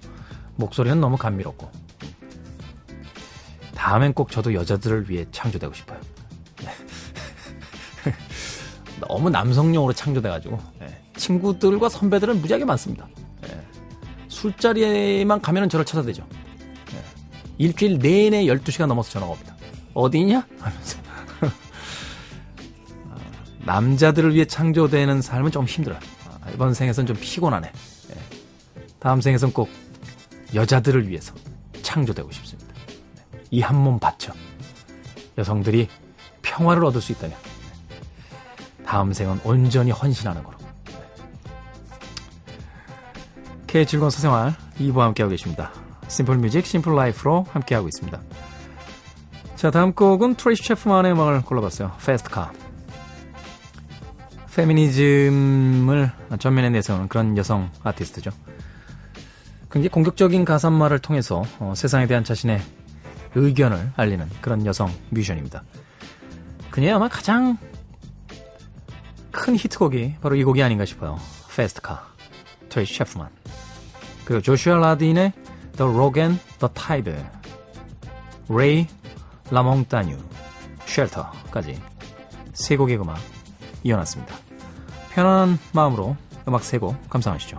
목소리는 0.56 1.00
너무 1.00 1.16
감미롭고 1.16 1.70
다음엔 3.74 4.12
꼭 4.12 4.30
저도 4.30 4.54
여자들을 4.54 5.08
위해 5.08 5.24
창조되고 5.30 5.72
싶어요. 5.72 6.00
네. 6.64 6.70
너무 9.00 9.30
남성용으로 9.30 9.92
창조돼가지고 9.92 10.58
네. 10.80 11.00
친구들과 11.16 11.88
선배들은 11.88 12.40
무지하게 12.40 12.64
많습니다. 12.64 13.06
네. 13.42 13.60
술자리에만 14.28 15.40
가면은 15.40 15.68
저를 15.68 15.84
찾아대죠. 15.84 16.26
네. 16.92 17.02
일주일 17.58 17.98
내내 17.98 18.46
12시간 18.46 18.86
넘어서 18.86 19.10
전화가 19.10 19.32
옵니다. 19.32 19.54
어디 19.94 20.18
있냐? 20.20 20.44
하면서 20.58 20.98
남자들을 23.64 24.34
위해 24.34 24.44
창조되는 24.44 25.22
삶은 25.22 25.52
좀 25.52 25.66
힘들어요. 25.66 26.00
아, 26.42 26.50
이번 26.50 26.74
생에선 26.74 27.06
좀 27.06 27.16
피곤하네. 27.16 27.70
예. 28.98 29.00
다음 29.00 29.20
생에선 29.20 29.52
꼭 29.52 29.68
여자들을 30.54 31.08
위해서 31.08 31.34
창조되고 31.82 32.30
싶습니다. 32.32 32.74
네. 33.32 33.44
이한 33.50 33.76
몸 33.76 33.98
바쳐 33.98 34.32
여성들이 35.36 35.88
평화를 36.42 36.84
얻을 36.84 37.00
수 37.00 37.12
있다면 37.12 37.36
네. 37.88 38.00
다음 38.84 39.12
생은 39.12 39.40
온전히 39.44 39.90
헌신하는 39.90 40.42
거로. 40.42 40.58
K 43.66 43.84
즐거운 43.86 44.10
사생활 44.10 44.54
2부와 44.78 45.00
함께하고 45.00 45.30
계십니다. 45.30 45.70
simple 46.08 46.38
music, 46.38 46.64
simple 46.64 46.94
life로 46.94 47.46
함께하고 47.52 47.86
있습니다. 47.88 48.18
자, 49.56 49.70
다음 49.70 49.92
곡은 49.92 50.36
트레이시 50.36 50.62
체프만의 50.64 51.12
음악을 51.12 51.42
골라봤어요. 51.42 51.92
Fast 52.04 52.28
Car. 52.28 52.52
페미니즘을 54.54 56.10
전면에 56.38 56.70
내세우는 56.70 57.08
그런 57.08 57.36
여성 57.36 57.70
아티스트죠. 57.84 58.30
굉장히 59.70 59.88
공격적인 59.90 60.44
가사말을 60.44 60.98
통해서 60.98 61.42
어, 61.58 61.74
세상에 61.76 62.06
대한 62.06 62.24
자신의 62.24 62.60
의견을 63.34 63.92
알리는 63.96 64.28
그런 64.40 64.64
여성 64.66 64.90
뮤지션입니다. 65.10 65.62
그녀의 66.70 66.94
아마 66.94 67.08
가장 67.08 67.58
큰 69.30 69.56
히트곡이 69.56 70.16
바로 70.20 70.36
이 70.36 70.44
곡이 70.44 70.62
아닌가 70.62 70.84
싶어요. 70.84 71.18
Fast 71.54 71.80
Car, 71.80 72.06
트레이시 72.68 72.94
채프먼. 72.96 73.28
그리고 74.24 74.40
조슈아 74.42 74.76
라딘의 74.76 75.32
The 75.76 75.92
Rock 75.92 76.22
and 76.22 76.42
the 76.58 76.72
Tide, 76.74 77.24
레이 78.48 78.86
라몽타뉴, 79.50 80.16
Shelter까지 80.86 81.80
세 82.52 82.76
곡의 82.76 82.98
음악 83.00 83.18
이어놨습니다. 83.84 84.34
편안한 85.14 85.58
마음으로 85.72 86.16
음악 86.46 86.64
세 86.64 86.78
곡 86.78 87.08
감상하시죠. 87.10 87.58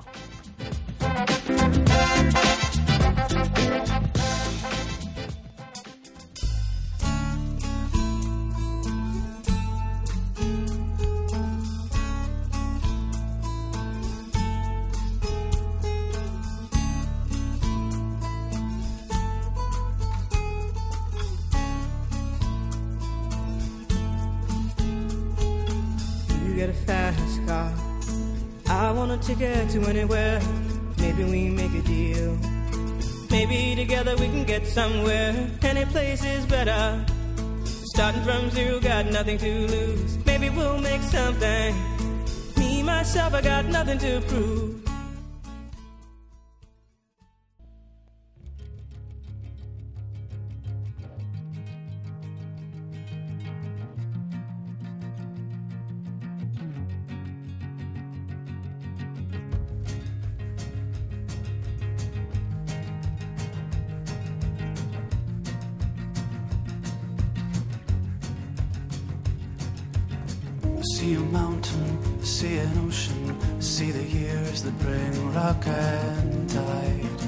rock 75.35 75.67
and 75.67 76.49
tide 76.49 77.19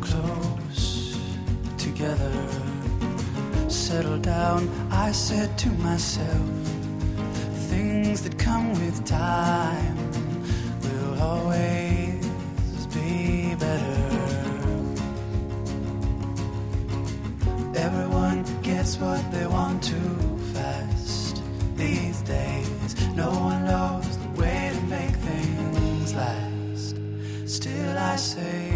close 0.00 1.18
together. 1.78 2.48
Settle 3.68 4.18
down, 4.18 4.68
I 4.90 5.12
said 5.12 5.56
to 5.58 5.70
myself. 5.88 6.50
Things 7.70 8.22
that 8.22 8.38
come 8.38 8.72
with 8.72 9.04
time 9.04 9.96
will 10.82 11.22
always 11.22 12.26
be 12.92 13.54
better. 13.54 14.00
Everyone 17.76 18.44
gets 18.62 18.96
what 18.98 19.22
they 19.30 19.46
want 19.46 19.82
too 19.82 20.38
fast 20.52 21.42
these 21.76 22.22
days. 22.22 22.94
No 23.14 23.30
one 23.30 23.64
knows 23.66 24.03
I 28.14 28.16
say. 28.16 28.73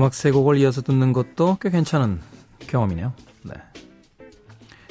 음악 0.00 0.14
세 0.14 0.30
곡을 0.30 0.56
이어서 0.56 0.80
듣는 0.80 1.12
것도 1.12 1.58
꽤 1.60 1.68
괜찮은 1.68 2.20
경험이네요. 2.60 3.12
네. 3.42 3.52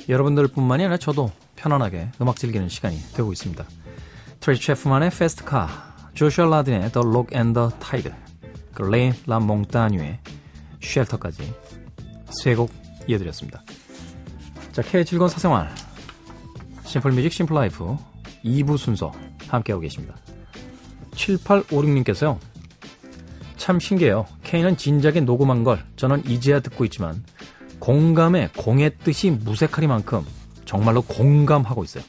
여러분들뿐만이 0.07 0.83
아니라 0.83 0.97
저도 0.97 1.31
편안하게 1.55 2.11
음악 2.21 2.35
즐기는 2.35 2.69
시간이 2.69 2.99
되고 3.15 3.31
있습니다. 3.31 3.65
트레이시 4.39 4.59
채프먼의 4.59 5.07
Fast 5.07 5.45
Car, 5.49 5.67
조슈아 6.13 6.45
라딘의 6.45 6.91
The 6.91 7.07
Rock 7.07 7.35
and 7.35 7.59
the 7.59 7.69
Tide, 7.79 8.13
그 8.75 8.83
레이 8.83 9.13
라몽타뉴의 9.25 10.19
Shelter까지 10.81 11.53
세 12.31 12.55
곡 12.55 12.71
이어드렸습니다. 13.07 13.63
자, 14.71 14.81
K의 14.83 15.03
즐거운 15.03 15.29
사생활, 15.29 15.73
simple 16.85 17.11
music 17.11 17.31
simple 17.33 17.55
life 17.55 17.97
2부 18.43 18.77
순서 18.77 19.11
함께하고 19.47 19.81
계십니다. 19.81 20.15
7856님께서요. 21.11 22.37
참 23.57 23.79
신기해요. 23.79 24.25
K는 24.43 24.77
진작에 24.77 25.19
녹음한 25.21 25.63
걸 25.63 25.83
저는 25.95 26.25
이제야 26.25 26.59
듣고 26.59 26.85
있지만 26.85 27.23
공감에 27.79 28.49
공의 28.57 28.95
뜻이 29.03 29.31
무색하리만큼 29.31 30.25
정말로 30.65 31.01
공감하고 31.01 31.83
있어요. 31.83 32.03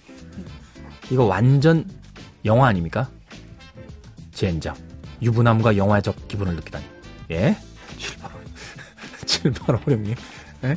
이거 1.10 1.24
완전 1.24 1.88
영화 2.44 2.68
아닙니까? 2.68 3.10
젠장. 4.32 4.76
유부남과 5.22 5.76
영화적 5.76 6.28
기분을 6.28 6.54
느끼다니. 6.56 6.84
예? 7.32 7.56
7856님. 9.42 10.16
예? 10.64 10.76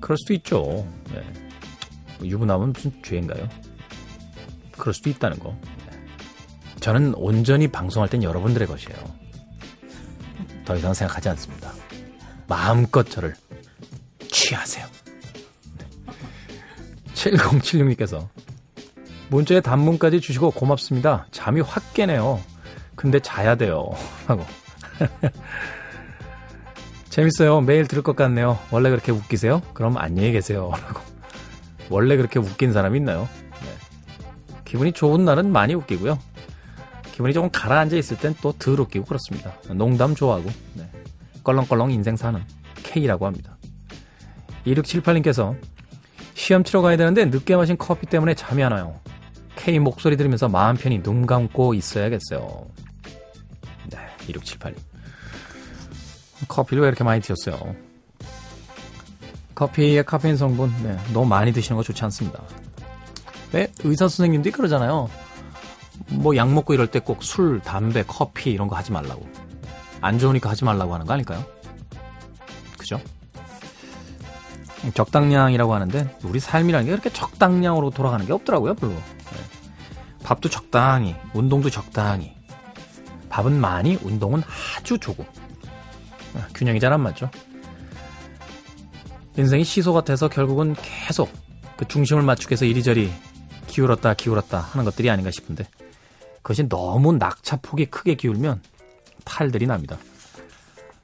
그럴 0.00 0.16
수도 0.18 0.34
있죠. 0.34 0.86
예. 1.14 2.26
유부남은 2.26 2.72
무슨 2.72 2.92
죄인가요? 3.02 3.48
그럴 4.72 4.94
수도 4.94 5.10
있다는 5.10 5.38
거. 5.38 5.56
저는 6.80 7.14
온전히 7.14 7.68
방송할 7.68 8.08
땐 8.08 8.22
여러분들의 8.22 8.66
것이에요. 8.68 8.96
더 10.64 10.76
이상 10.76 10.94
생각하지 10.94 11.28
않습니다. 11.30 11.72
마음껏 12.46 13.02
저를 13.08 13.34
취하세요. 14.30 14.86
7076님께서 17.14 18.28
문자에 19.28 19.60
단문까지 19.60 20.20
주시고 20.20 20.52
고맙습니다. 20.52 21.26
잠이 21.30 21.60
확 21.60 21.92
깨네요. 21.94 22.40
근데 22.94 23.20
자야 23.20 23.56
돼요. 23.56 23.90
하고. 24.26 24.44
재밌어요. 27.18 27.62
매일 27.62 27.88
들을 27.88 28.04
것 28.04 28.14
같네요. 28.14 28.60
원래 28.70 28.90
그렇게 28.90 29.10
웃기세요? 29.10 29.60
그럼 29.74 29.96
안녕히 29.96 30.30
계세요. 30.30 30.70
라고. 30.86 31.00
원래 31.90 32.16
그렇게 32.16 32.38
웃긴 32.38 32.72
사람이 32.72 32.96
있나요? 32.98 33.28
네. 33.60 34.56
기분이 34.64 34.92
좋은 34.92 35.24
날은 35.24 35.50
많이 35.50 35.74
웃기고요. 35.74 36.16
기분이 37.10 37.34
조금 37.34 37.50
가라앉아 37.50 37.96
있을 37.96 38.18
땐 38.18 38.36
또 38.40 38.52
덜 38.56 38.78
웃기고 38.78 39.04
그렇습니다. 39.04 39.52
농담 39.74 40.14
좋아하고 40.14 40.48
네. 40.74 40.88
껄렁껄렁 41.42 41.90
인생 41.90 42.14
사는 42.14 42.40
K라고 42.84 43.26
합니다. 43.26 43.58
2678님께서 44.64 45.56
시험 46.34 46.62
치러 46.62 46.82
가야 46.82 46.96
되는데 46.96 47.24
늦게 47.24 47.56
마신 47.56 47.76
커피 47.76 48.06
때문에 48.06 48.34
잠이 48.34 48.62
안 48.62 48.70
와요. 48.70 49.00
K 49.56 49.80
목소리 49.80 50.16
들으면서 50.16 50.48
마음 50.48 50.76
편히 50.76 51.02
눈 51.02 51.26
감고 51.26 51.74
있어야겠어요. 51.74 52.68
네, 53.90 53.98
2678님. 54.28 54.87
커피를 56.46 56.82
왜 56.82 56.88
이렇게 56.88 57.02
많이 57.04 57.20
드셨어요? 57.20 57.74
커피의 59.54 60.04
카페인 60.04 60.36
성분 60.36 60.72
네, 60.84 60.96
너무 61.12 61.26
많이 61.26 61.52
드시는 61.52 61.76
거 61.76 61.82
좋지 61.82 62.04
않습니다. 62.04 62.40
왜 63.52 63.72
의사 63.82 64.06
선생님들이 64.08 64.52
그러잖아요. 64.52 65.10
뭐 66.10 66.36
약 66.36 66.52
먹고 66.52 66.74
이럴 66.74 66.86
때 66.86 67.00
꼭 67.00 67.22
술, 67.24 67.60
담배, 67.60 68.04
커피 68.06 68.52
이런 68.52 68.68
거 68.68 68.76
하지 68.76 68.92
말라고. 68.92 69.26
안 70.00 70.18
좋으니까 70.18 70.50
하지 70.50 70.64
말라고 70.64 70.94
하는 70.94 71.06
거 71.06 71.12
아닐까요? 71.14 71.44
그죠? 72.78 73.00
적당량이라고 74.94 75.74
하는데 75.74 76.16
우리 76.22 76.38
삶이라는 76.38 76.86
게 76.86 76.90
그렇게 76.92 77.10
적당량으로 77.10 77.90
돌아가는 77.90 78.24
게 78.24 78.32
없더라고요, 78.32 78.74
별로. 78.74 78.92
네. 78.92 79.00
밥도 80.22 80.48
적당히, 80.48 81.16
운동도 81.34 81.68
적당히. 81.68 82.32
밥은 83.28 83.60
많이, 83.60 83.98
운동은 84.02 84.42
아주 84.78 84.98
조금. 84.98 85.24
아, 86.38 86.48
균형이 86.54 86.80
잘 86.80 86.92
안 86.92 87.00
맞죠? 87.02 87.30
인생이 89.36 89.62
시소 89.64 89.92
같아서 89.92 90.28
결국은 90.28 90.74
계속 90.82 91.30
그 91.76 91.86
중심을 91.86 92.22
맞추기 92.22 92.52
위해서 92.52 92.64
이리저리 92.64 93.12
기울었다 93.68 94.14
기울었다 94.14 94.58
하는 94.58 94.84
것들이 94.84 95.10
아닌가 95.10 95.30
싶은데 95.30 95.64
그것이 96.42 96.68
너무 96.68 97.12
낙차폭이 97.12 97.86
크게 97.86 98.14
기울면 98.14 98.62
탈들이 99.24 99.66
납니다. 99.66 99.96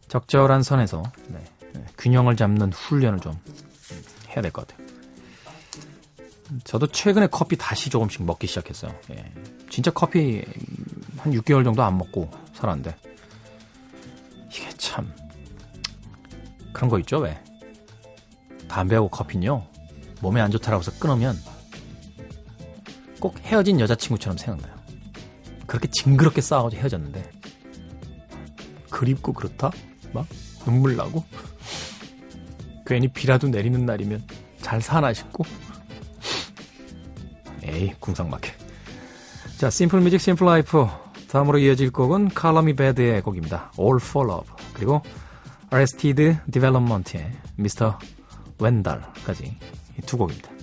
적절한 0.08 0.62
선에서 0.62 1.02
네, 1.28 1.44
네, 1.74 1.84
균형을 1.98 2.36
잡는 2.36 2.72
훈련을 2.72 3.20
좀 3.20 3.38
해야 4.30 4.40
될 4.42 4.50
것 4.50 4.66
같아요. 4.66 4.84
저도 6.64 6.86
최근에 6.88 7.28
커피 7.28 7.56
다시 7.56 7.88
조금씩 7.90 8.22
먹기 8.24 8.46
시작했어요. 8.46 8.94
예. 9.10 9.32
진짜 9.70 9.90
커피 9.90 10.44
한 11.18 11.32
6개월 11.32 11.64
정도 11.64 11.82
안 11.82 11.96
먹고 11.98 12.30
살았는데 12.54 12.96
이게 14.50 14.68
참 14.76 15.12
그런 16.84 16.88
거 16.90 16.98
있죠 16.98 17.18
왜? 17.18 17.38
담배하고 18.68 19.08
커피는요 19.08 19.64
몸에 20.20 20.40
안 20.40 20.50
좋다라고 20.50 20.82
해서 20.82 20.92
끊으면 20.98 21.36
꼭 23.20 23.38
헤어진 23.40 23.80
여자친구처럼 23.80 24.36
생각나요. 24.36 24.74
그렇게 25.66 25.88
징그럽게 25.90 26.42
싸워가지고 26.42 26.82
헤어졌는데 26.82 27.30
그립고 28.90 29.32
그렇다? 29.32 29.70
막 30.12 30.26
눈물 30.64 30.96
나고 30.96 31.24
괜히 32.84 33.08
비라도 33.08 33.48
내리는 33.48 33.86
날이면 33.86 34.22
잘 34.60 34.82
사나 34.82 35.14
싶고 35.14 35.44
에이 37.62 37.94
궁상맞게 37.98 38.52
자 39.56 39.70
simple 39.70 40.00
music 40.00 40.20
simple 40.20 40.46
life 40.46 40.86
다음으로 41.30 41.58
이어질 41.58 41.92
곡은 41.92 42.28
칼라미 42.28 42.74
베드의 42.74 43.22
곡입니다 43.22 43.72
All 43.78 43.96
for 44.02 44.30
Love 44.30 44.52
그리고 44.74 45.00
Arrested 45.72 46.38
Development의 46.50 47.32
Mr. 47.58 47.92
웬달까지 48.58 49.56
두 50.06 50.16
곡입니다 50.16 50.53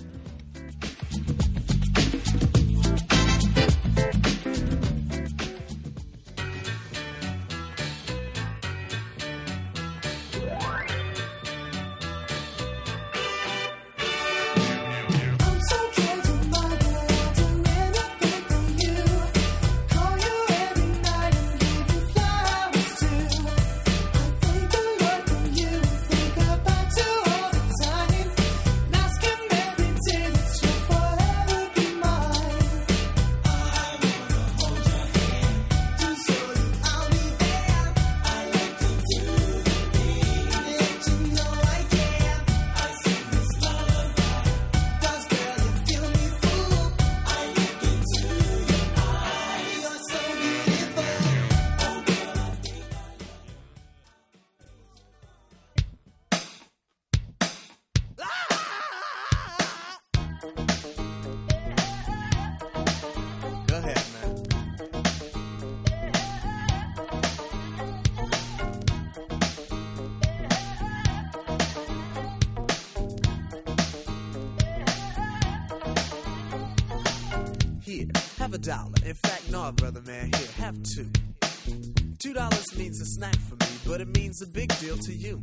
it 84.02 84.08
means 84.16 84.42
a 84.42 84.46
big 84.46 84.76
deal 84.80 84.98
to 84.98 85.12
you. 85.12 85.40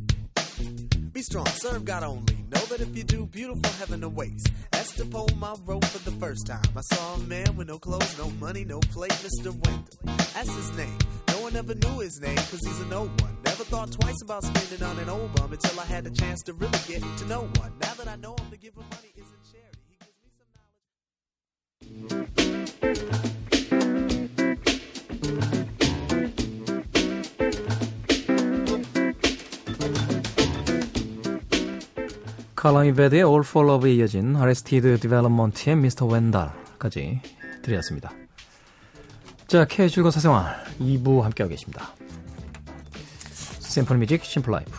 Be 1.12 1.22
strong, 1.22 1.46
serve 1.46 1.86
God 1.86 2.02
only. 2.02 2.36
Know 2.50 2.60
that 2.66 2.80
if 2.80 2.94
you 2.94 3.04
do, 3.04 3.24
beautiful 3.24 3.70
heaven 3.78 4.04
awaits. 4.04 4.44
Esther 4.74 5.06
pulled 5.06 5.34
my 5.38 5.54
rope 5.64 5.86
for 5.86 6.10
the 6.10 6.14
first 6.18 6.46
time. 6.46 6.60
I 6.76 6.82
saw 6.82 7.14
a 7.14 7.18
man 7.20 7.56
with 7.56 7.68
no 7.68 7.78
clothes, 7.78 8.18
no 8.18 8.28
money, 8.32 8.66
no 8.66 8.80
plate, 8.80 9.12
Mr. 9.12 9.46
Wendell. 9.46 9.86
That's 10.34 10.54
his 10.54 10.76
name. 10.76 10.98
No 11.28 11.40
one 11.40 11.56
ever 11.56 11.74
knew 11.74 12.00
his 12.00 12.20
name, 12.20 12.36
cause 12.36 12.60
he's 12.62 12.80
a 12.80 12.86
no 12.86 13.06
one. 13.06 13.38
Never 13.46 13.64
thought 13.64 13.92
twice 13.92 14.20
about 14.22 14.44
spending 14.44 14.82
on 14.86 14.98
an 14.98 15.08
old 15.08 15.34
bum 15.36 15.52
until 15.52 15.80
I 15.80 15.86
had 15.86 16.04
the 16.04 16.10
chance 16.10 16.42
to 16.42 16.52
really 16.52 16.78
get 16.86 17.00
to 17.00 17.24
know 17.26 17.48
one. 17.56 17.72
Now 17.80 17.94
that 17.94 18.08
I 18.08 18.16
know 18.16 18.34
him, 18.36 18.50
to 18.50 18.58
give 18.58 18.74
him 18.74 18.84
money 18.90 19.10
isn't 19.16 19.42
charity. 19.50 19.80
He 19.88 19.96
gives 19.96 20.20
me 20.22 20.28
some 22.76 23.16
knowledge. 23.16 23.36
칼라미 32.60 32.92
베드의 32.92 33.22
All 33.22 33.40
for 33.42 33.66
Love에 33.66 33.94
이어진 33.94 34.36
Arrested 34.36 35.00
Development의 35.00 35.78
Mr. 35.78 36.04
Wendal까지 36.04 37.22
드렸습니다. 37.62 38.12
자, 39.46 39.64
K의 39.64 39.88
즐거운 39.88 40.10
사생활 40.10 40.62
2부 40.78 41.22
함께하고 41.22 41.48
계십니다. 41.48 41.94
simple 43.60 43.96
music, 43.96 44.22
simple 44.22 44.52
life. 44.52 44.78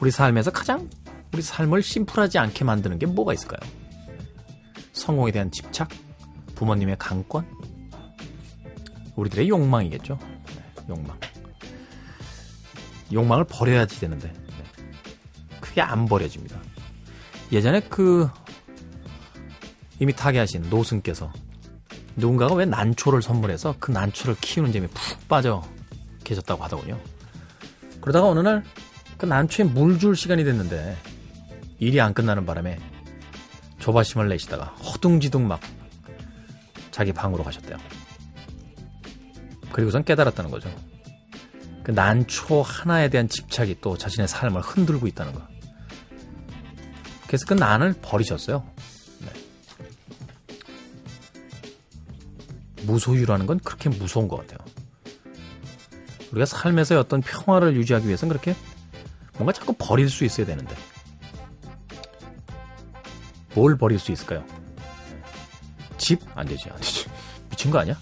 우리 0.00 0.10
삶에서 0.10 0.50
가장 0.50 0.90
우리 1.32 1.42
삶을 1.42 1.80
심플하지 1.80 2.38
않게 2.38 2.64
만드는 2.64 2.98
게 2.98 3.06
뭐가 3.06 3.34
있을까요? 3.34 3.60
성공에 4.94 5.30
대한 5.30 5.52
집착? 5.52 5.90
부모님의 6.56 6.96
강권? 6.98 7.46
우리들의 9.14 9.48
욕망이겠죠? 9.48 10.18
네, 10.18 10.86
욕망. 10.88 11.16
욕망을 13.12 13.44
버려야지 13.44 14.00
되는데 14.00 14.32
네. 14.32 14.41
그게 15.72 15.80
안 15.80 16.06
버려집니다. 16.06 16.60
예전에 17.50 17.80
그 17.80 18.28
이미 19.98 20.12
타계하신 20.12 20.68
노승께서 20.68 21.32
누군가가 22.16 22.54
왜 22.54 22.66
난초를 22.66 23.22
선물해서 23.22 23.76
그 23.78 23.90
난초를 23.90 24.36
키우는 24.40 24.72
재미에 24.72 24.88
푹 24.88 25.28
빠져 25.28 25.62
계셨다고 26.24 26.62
하더군요. 26.62 27.00
그러다가 28.00 28.28
어느 28.28 28.40
날 28.40 28.62
그 29.22 29.26
난초에 29.26 29.66
물 29.66 30.00
줄 30.00 30.16
시간이 30.16 30.42
됐는데 30.42 30.96
일이 31.78 32.00
안 32.00 32.12
끝나는 32.12 32.44
바람에 32.44 32.76
조바심을 33.78 34.28
내시다가 34.28 34.64
허둥지둥 34.64 35.46
막 35.46 35.60
자기 36.90 37.12
방으로 37.12 37.44
가셨대요. 37.44 37.76
그리고선 39.70 40.02
깨달았다는 40.02 40.50
거죠. 40.50 40.68
그 41.84 41.92
난초 41.92 42.62
하나에 42.62 43.10
대한 43.10 43.28
집착이 43.28 43.76
또 43.80 43.96
자신의 43.96 44.26
삶을 44.26 44.60
흔들고 44.60 45.06
있다는 45.06 45.34
거. 45.34 45.51
그래서 47.32 47.46
그 47.46 47.54
난을 47.54 47.94
버리셨어요. 48.02 48.62
네. 49.20 49.32
무소유라는 52.82 53.46
건 53.46 53.58
그렇게 53.60 53.88
무서운 53.88 54.28
것 54.28 54.36
같아요. 54.36 54.58
우리가 56.30 56.44
삶에서의 56.44 57.00
어떤 57.00 57.22
평화를 57.22 57.74
유지하기 57.74 58.06
위해서는 58.06 58.28
그렇게 58.28 58.54
뭔가 59.38 59.54
자꾸 59.54 59.72
버릴 59.78 60.10
수 60.10 60.26
있어야 60.26 60.44
되는데. 60.44 60.76
뭘 63.54 63.78
버릴 63.78 63.98
수 63.98 64.12
있을까요? 64.12 64.44
집? 65.96 66.20
안 66.34 66.46
되지, 66.46 66.68
안 66.68 66.76
되지. 66.76 67.08
미친 67.48 67.70
거 67.70 67.78
아니야? 67.78 67.98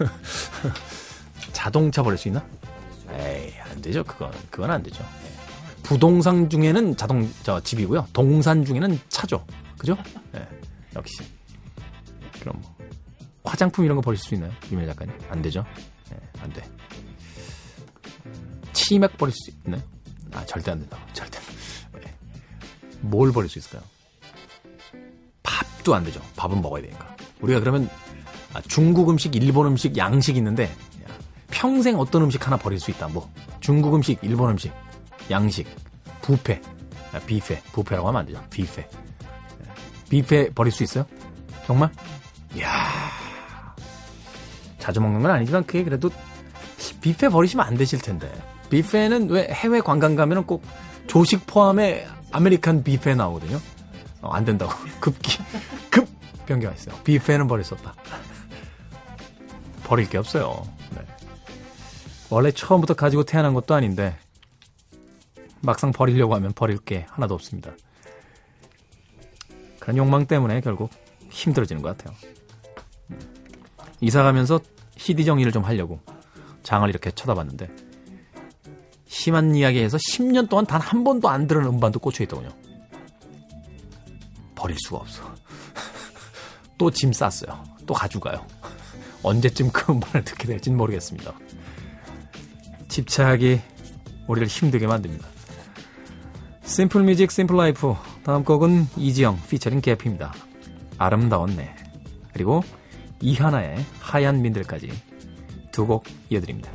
자동차 1.52 2.02
버릴 2.02 2.16
수 2.16 2.28
있나? 2.28 2.42
에이, 3.10 3.52
안 3.70 3.82
되죠. 3.82 4.02
그건, 4.04 4.32
그건 4.48 4.70
안 4.70 4.82
되죠. 4.82 5.04
부동산 5.82 6.48
중에는 6.48 6.96
자동, 6.96 7.28
저, 7.42 7.60
집이고요. 7.60 8.08
동산 8.12 8.64
중에는 8.64 8.98
차죠. 9.08 9.44
그죠? 9.78 9.96
예, 10.34 10.46
역시. 10.96 11.22
그럼 12.40 12.60
뭐. 12.60 12.72
화장품 13.44 13.84
이런 13.84 13.96
거 13.96 14.00
버릴 14.02 14.18
수 14.18 14.34
있나요? 14.34 14.52
유명 14.70 14.86
작가님? 14.86 15.14
안 15.28 15.42
되죠? 15.42 15.64
예, 16.12 16.40
안 16.40 16.52
돼. 16.52 16.62
치맥 18.72 19.18
버릴 19.18 19.34
수 19.34 19.50
있나요? 19.64 19.82
아, 20.32 20.44
절대 20.46 20.70
안 20.70 20.78
된다. 20.78 20.98
절대. 21.12 21.38
예. 22.04 22.14
뭘 23.00 23.32
버릴 23.32 23.50
수 23.50 23.58
있을까요? 23.58 23.82
밥도 25.42 25.94
안 25.94 26.04
되죠. 26.04 26.20
밥은 26.36 26.62
먹어야 26.62 26.82
되니까. 26.82 27.16
우리가 27.40 27.60
그러면 27.60 27.90
아, 28.54 28.60
중국 28.62 29.10
음식, 29.10 29.34
일본 29.34 29.66
음식, 29.66 29.96
양식 29.96 30.36
있는데 30.36 30.64
야, 30.64 31.18
평생 31.50 31.98
어떤 31.98 32.22
음식 32.22 32.46
하나 32.46 32.56
버릴 32.56 32.78
수 32.78 32.90
있다. 32.90 33.08
뭐 33.08 33.30
중국 33.60 33.94
음식, 33.94 34.18
일본 34.22 34.50
음식, 34.50 34.72
양식, 35.32 35.66
부페, 36.20 36.60
아, 37.12 37.18
비페, 37.18 37.60
부페라고 37.72 38.06
하면 38.08 38.20
안 38.20 38.26
되죠. 38.26 38.40
비페, 38.50 38.82
예. 38.82 38.88
비페 40.08 40.50
버릴 40.50 40.72
수 40.72 40.84
있어요? 40.84 41.04
정말? 41.66 41.90
이야, 42.54 42.68
자주 44.78 45.00
먹는 45.00 45.22
건 45.22 45.30
아니지만 45.32 45.64
그게 45.64 45.82
그래도 45.82 46.10
비페 47.00 47.28
버리시면 47.28 47.66
안 47.66 47.76
되실 47.76 48.00
텐데. 48.00 48.32
뷔페는 48.70 49.28
왜 49.28 49.48
해외 49.50 49.80
관광 49.80 50.16
가면은 50.16 50.44
꼭 50.44 50.64
조식 51.06 51.46
포함에 51.46 52.06
American 52.30 52.82
뷔페 52.82 53.14
나오거든요. 53.14 53.60
어, 54.22 54.30
안 54.30 54.44
된다고. 54.44 54.72
급기, 55.00 55.38
급 55.90 56.08
변경가 56.46 56.74
있어요. 56.76 56.96
뷔페는 57.04 57.48
버릴 57.48 57.64
수 57.64 57.74
없다. 57.74 57.94
버릴 59.84 60.08
게 60.08 60.16
없어요. 60.16 60.62
네. 60.96 61.02
원래 62.30 62.50
처음부터 62.50 62.94
가지고 62.94 63.24
태어난 63.24 63.52
것도 63.52 63.74
아닌데, 63.74 64.16
막상 65.62 65.92
버리려고 65.92 66.34
하면 66.34 66.52
버릴 66.52 66.78
게 66.78 67.06
하나도 67.10 67.34
없습니다. 67.34 67.72
그런 69.78 69.96
욕망 69.96 70.26
때문에 70.26 70.60
결국 70.60 70.90
힘들어지는 71.30 71.82
것 71.82 71.96
같아요. 71.96 72.16
음. 73.10 73.18
이사 74.00 74.22
가면서 74.22 74.60
CD 74.96 75.24
정리를 75.24 75.50
좀 75.52 75.64
하려고 75.64 76.00
장을 76.62 76.88
이렇게 76.88 77.10
쳐다봤는데, 77.10 77.68
심한 79.06 79.54
이야기에서 79.54 79.96
10년 79.98 80.48
동안 80.48 80.64
단 80.66 80.80
한 80.80 81.04
번도 81.04 81.28
안 81.28 81.46
들은 81.46 81.64
음반도 81.66 81.98
꽂혀 81.98 82.24
있더군요. 82.24 82.50
버릴 84.54 84.76
수가 84.78 84.98
없어. 84.98 85.22
또 86.78 86.90
짐 86.90 87.12
쌌어요. 87.12 87.62
또 87.86 87.94
가져가요. 87.94 88.44
언제쯤 89.22 89.70
그 89.72 89.92
음반을 89.92 90.24
듣게 90.24 90.46
될지는 90.46 90.78
모르겠습니다. 90.78 91.32
집착이 92.88 93.60
우리를 94.28 94.46
힘들게 94.48 94.86
만듭니다. 94.86 95.31
simple 96.72 97.02
music 97.02 97.30
simple 97.30 97.54
life 97.54 97.94
다음 98.24 98.44
곡은 98.44 98.86
이지영 98.96 99.38
피처링 99.50 99.82
개피입니다. 99.82 100.32
아름다웠네. 100.96 101.76
그리고 102.32 102.62
이하나의 103.20 103.84
하얀 104.00 104.40
민들까지 104.40 104.90
두 105.70 105.84
곡 105.86 106.04
이어드립니다. 106.30 106.70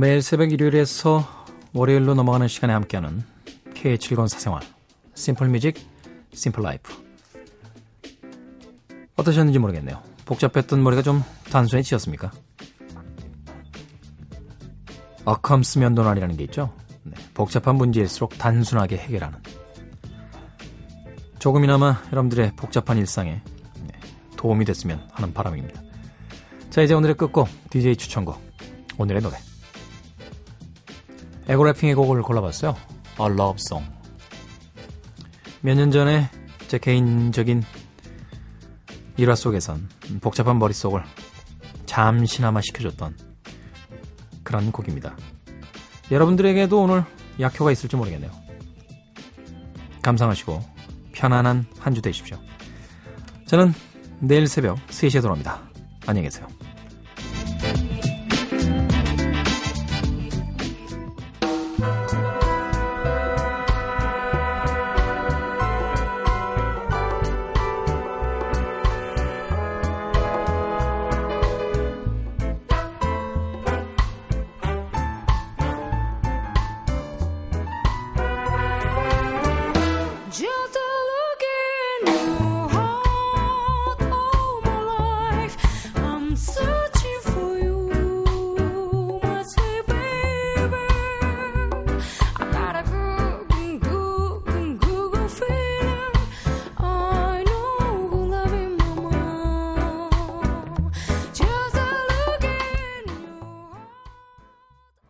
매일 0.00 0.22
새벽 0.22 0.50
일요일에서 0.50 1.28
월요일로 1.74 2.14
넘어가는 2.14 2.48
시간에 2.48 2.72
함께하는 2.72 3.22
K의 3.74 3.98
즐거운 3.98 4.28
사생활. 4.28 4.62
simple 5.12 5.46
music 5.48 5.76
simple 6.32 6.62
life 6.62 6.90
어떠셨는지 9.16 9.58
모르겠네요. 9.58 10.02
복잡했던 10.24 10.82
머리가 10.82 11.02
좀 11.02 11.22
단순해지셨습니까? 11.50 12.30
Occam's 15.26 15.80
면도날이라는 15.80 16.34
게 16.38 16.44
있죠? 16.44 16.72
네, 17.02 17.14
복잡한 17.34 17.76
문제일수록 17.76 18.38
단순하게 18.38 18.96
해결하는. 18.96 19.38
조금이나마 21.38 22.02
여러분들의 22.10 22.52
복잡한 22.56 22.96
일상에 22.96 23.42
네, 23.86 24.00
도움이 24.38 24.64
됐으면 24.64 25.06
하는 25.12 25.34
바람입니다. 25.34 25.82
자 26.70 26.80
이제 26.80 26.94
오늘의 26.94 27.16
끝곡 27.18 27.50
DJ 27.68 27.96
추천곡. 27.96 28.40
오늘의 28.96 29.20
노래 29.20 29.36
에고래핑의 31.48 31.94
곡을 31.94 32.22
골라봤어요. 32.22 32.76
A 33.20 33.26
Love 33.26 33.56
Song. 33.58 33.86
몇 35.62 35.74
년 35.76 35.90
전에 35.90 36.30
제 36.68 36.78
개인적인 36.78 37.62
일화 39.16 39.34
속에선 39.34 39.88
복잡한 40.20 40.58
머릿속을 40.58 41.02
잠시나마 41.86 42.60
식혀줬던 42.62 43.16
그런 44.42 44.72
곡입니다. 44.72 45.16
여러분들에게도 46.10 46.80
오늘 46.82 47.04
약효가 47.38 47.72
있을지 47.72 47.96
모르겠네요. 47.96 48.30
감상하시고 50.02 50.62
편안한 51.12 51.66
한 51.78 51.94
주 51.94 52.00
되십시오. 52.00 52.38
저는 53.46 53.74
내일 54.20 54.46
새벽 54.46 54.78
3시에 54.86 55.20
돌아옵니다. 55.20 55.60
안녕히 56.06 56.28
계세요. 56.28 56.46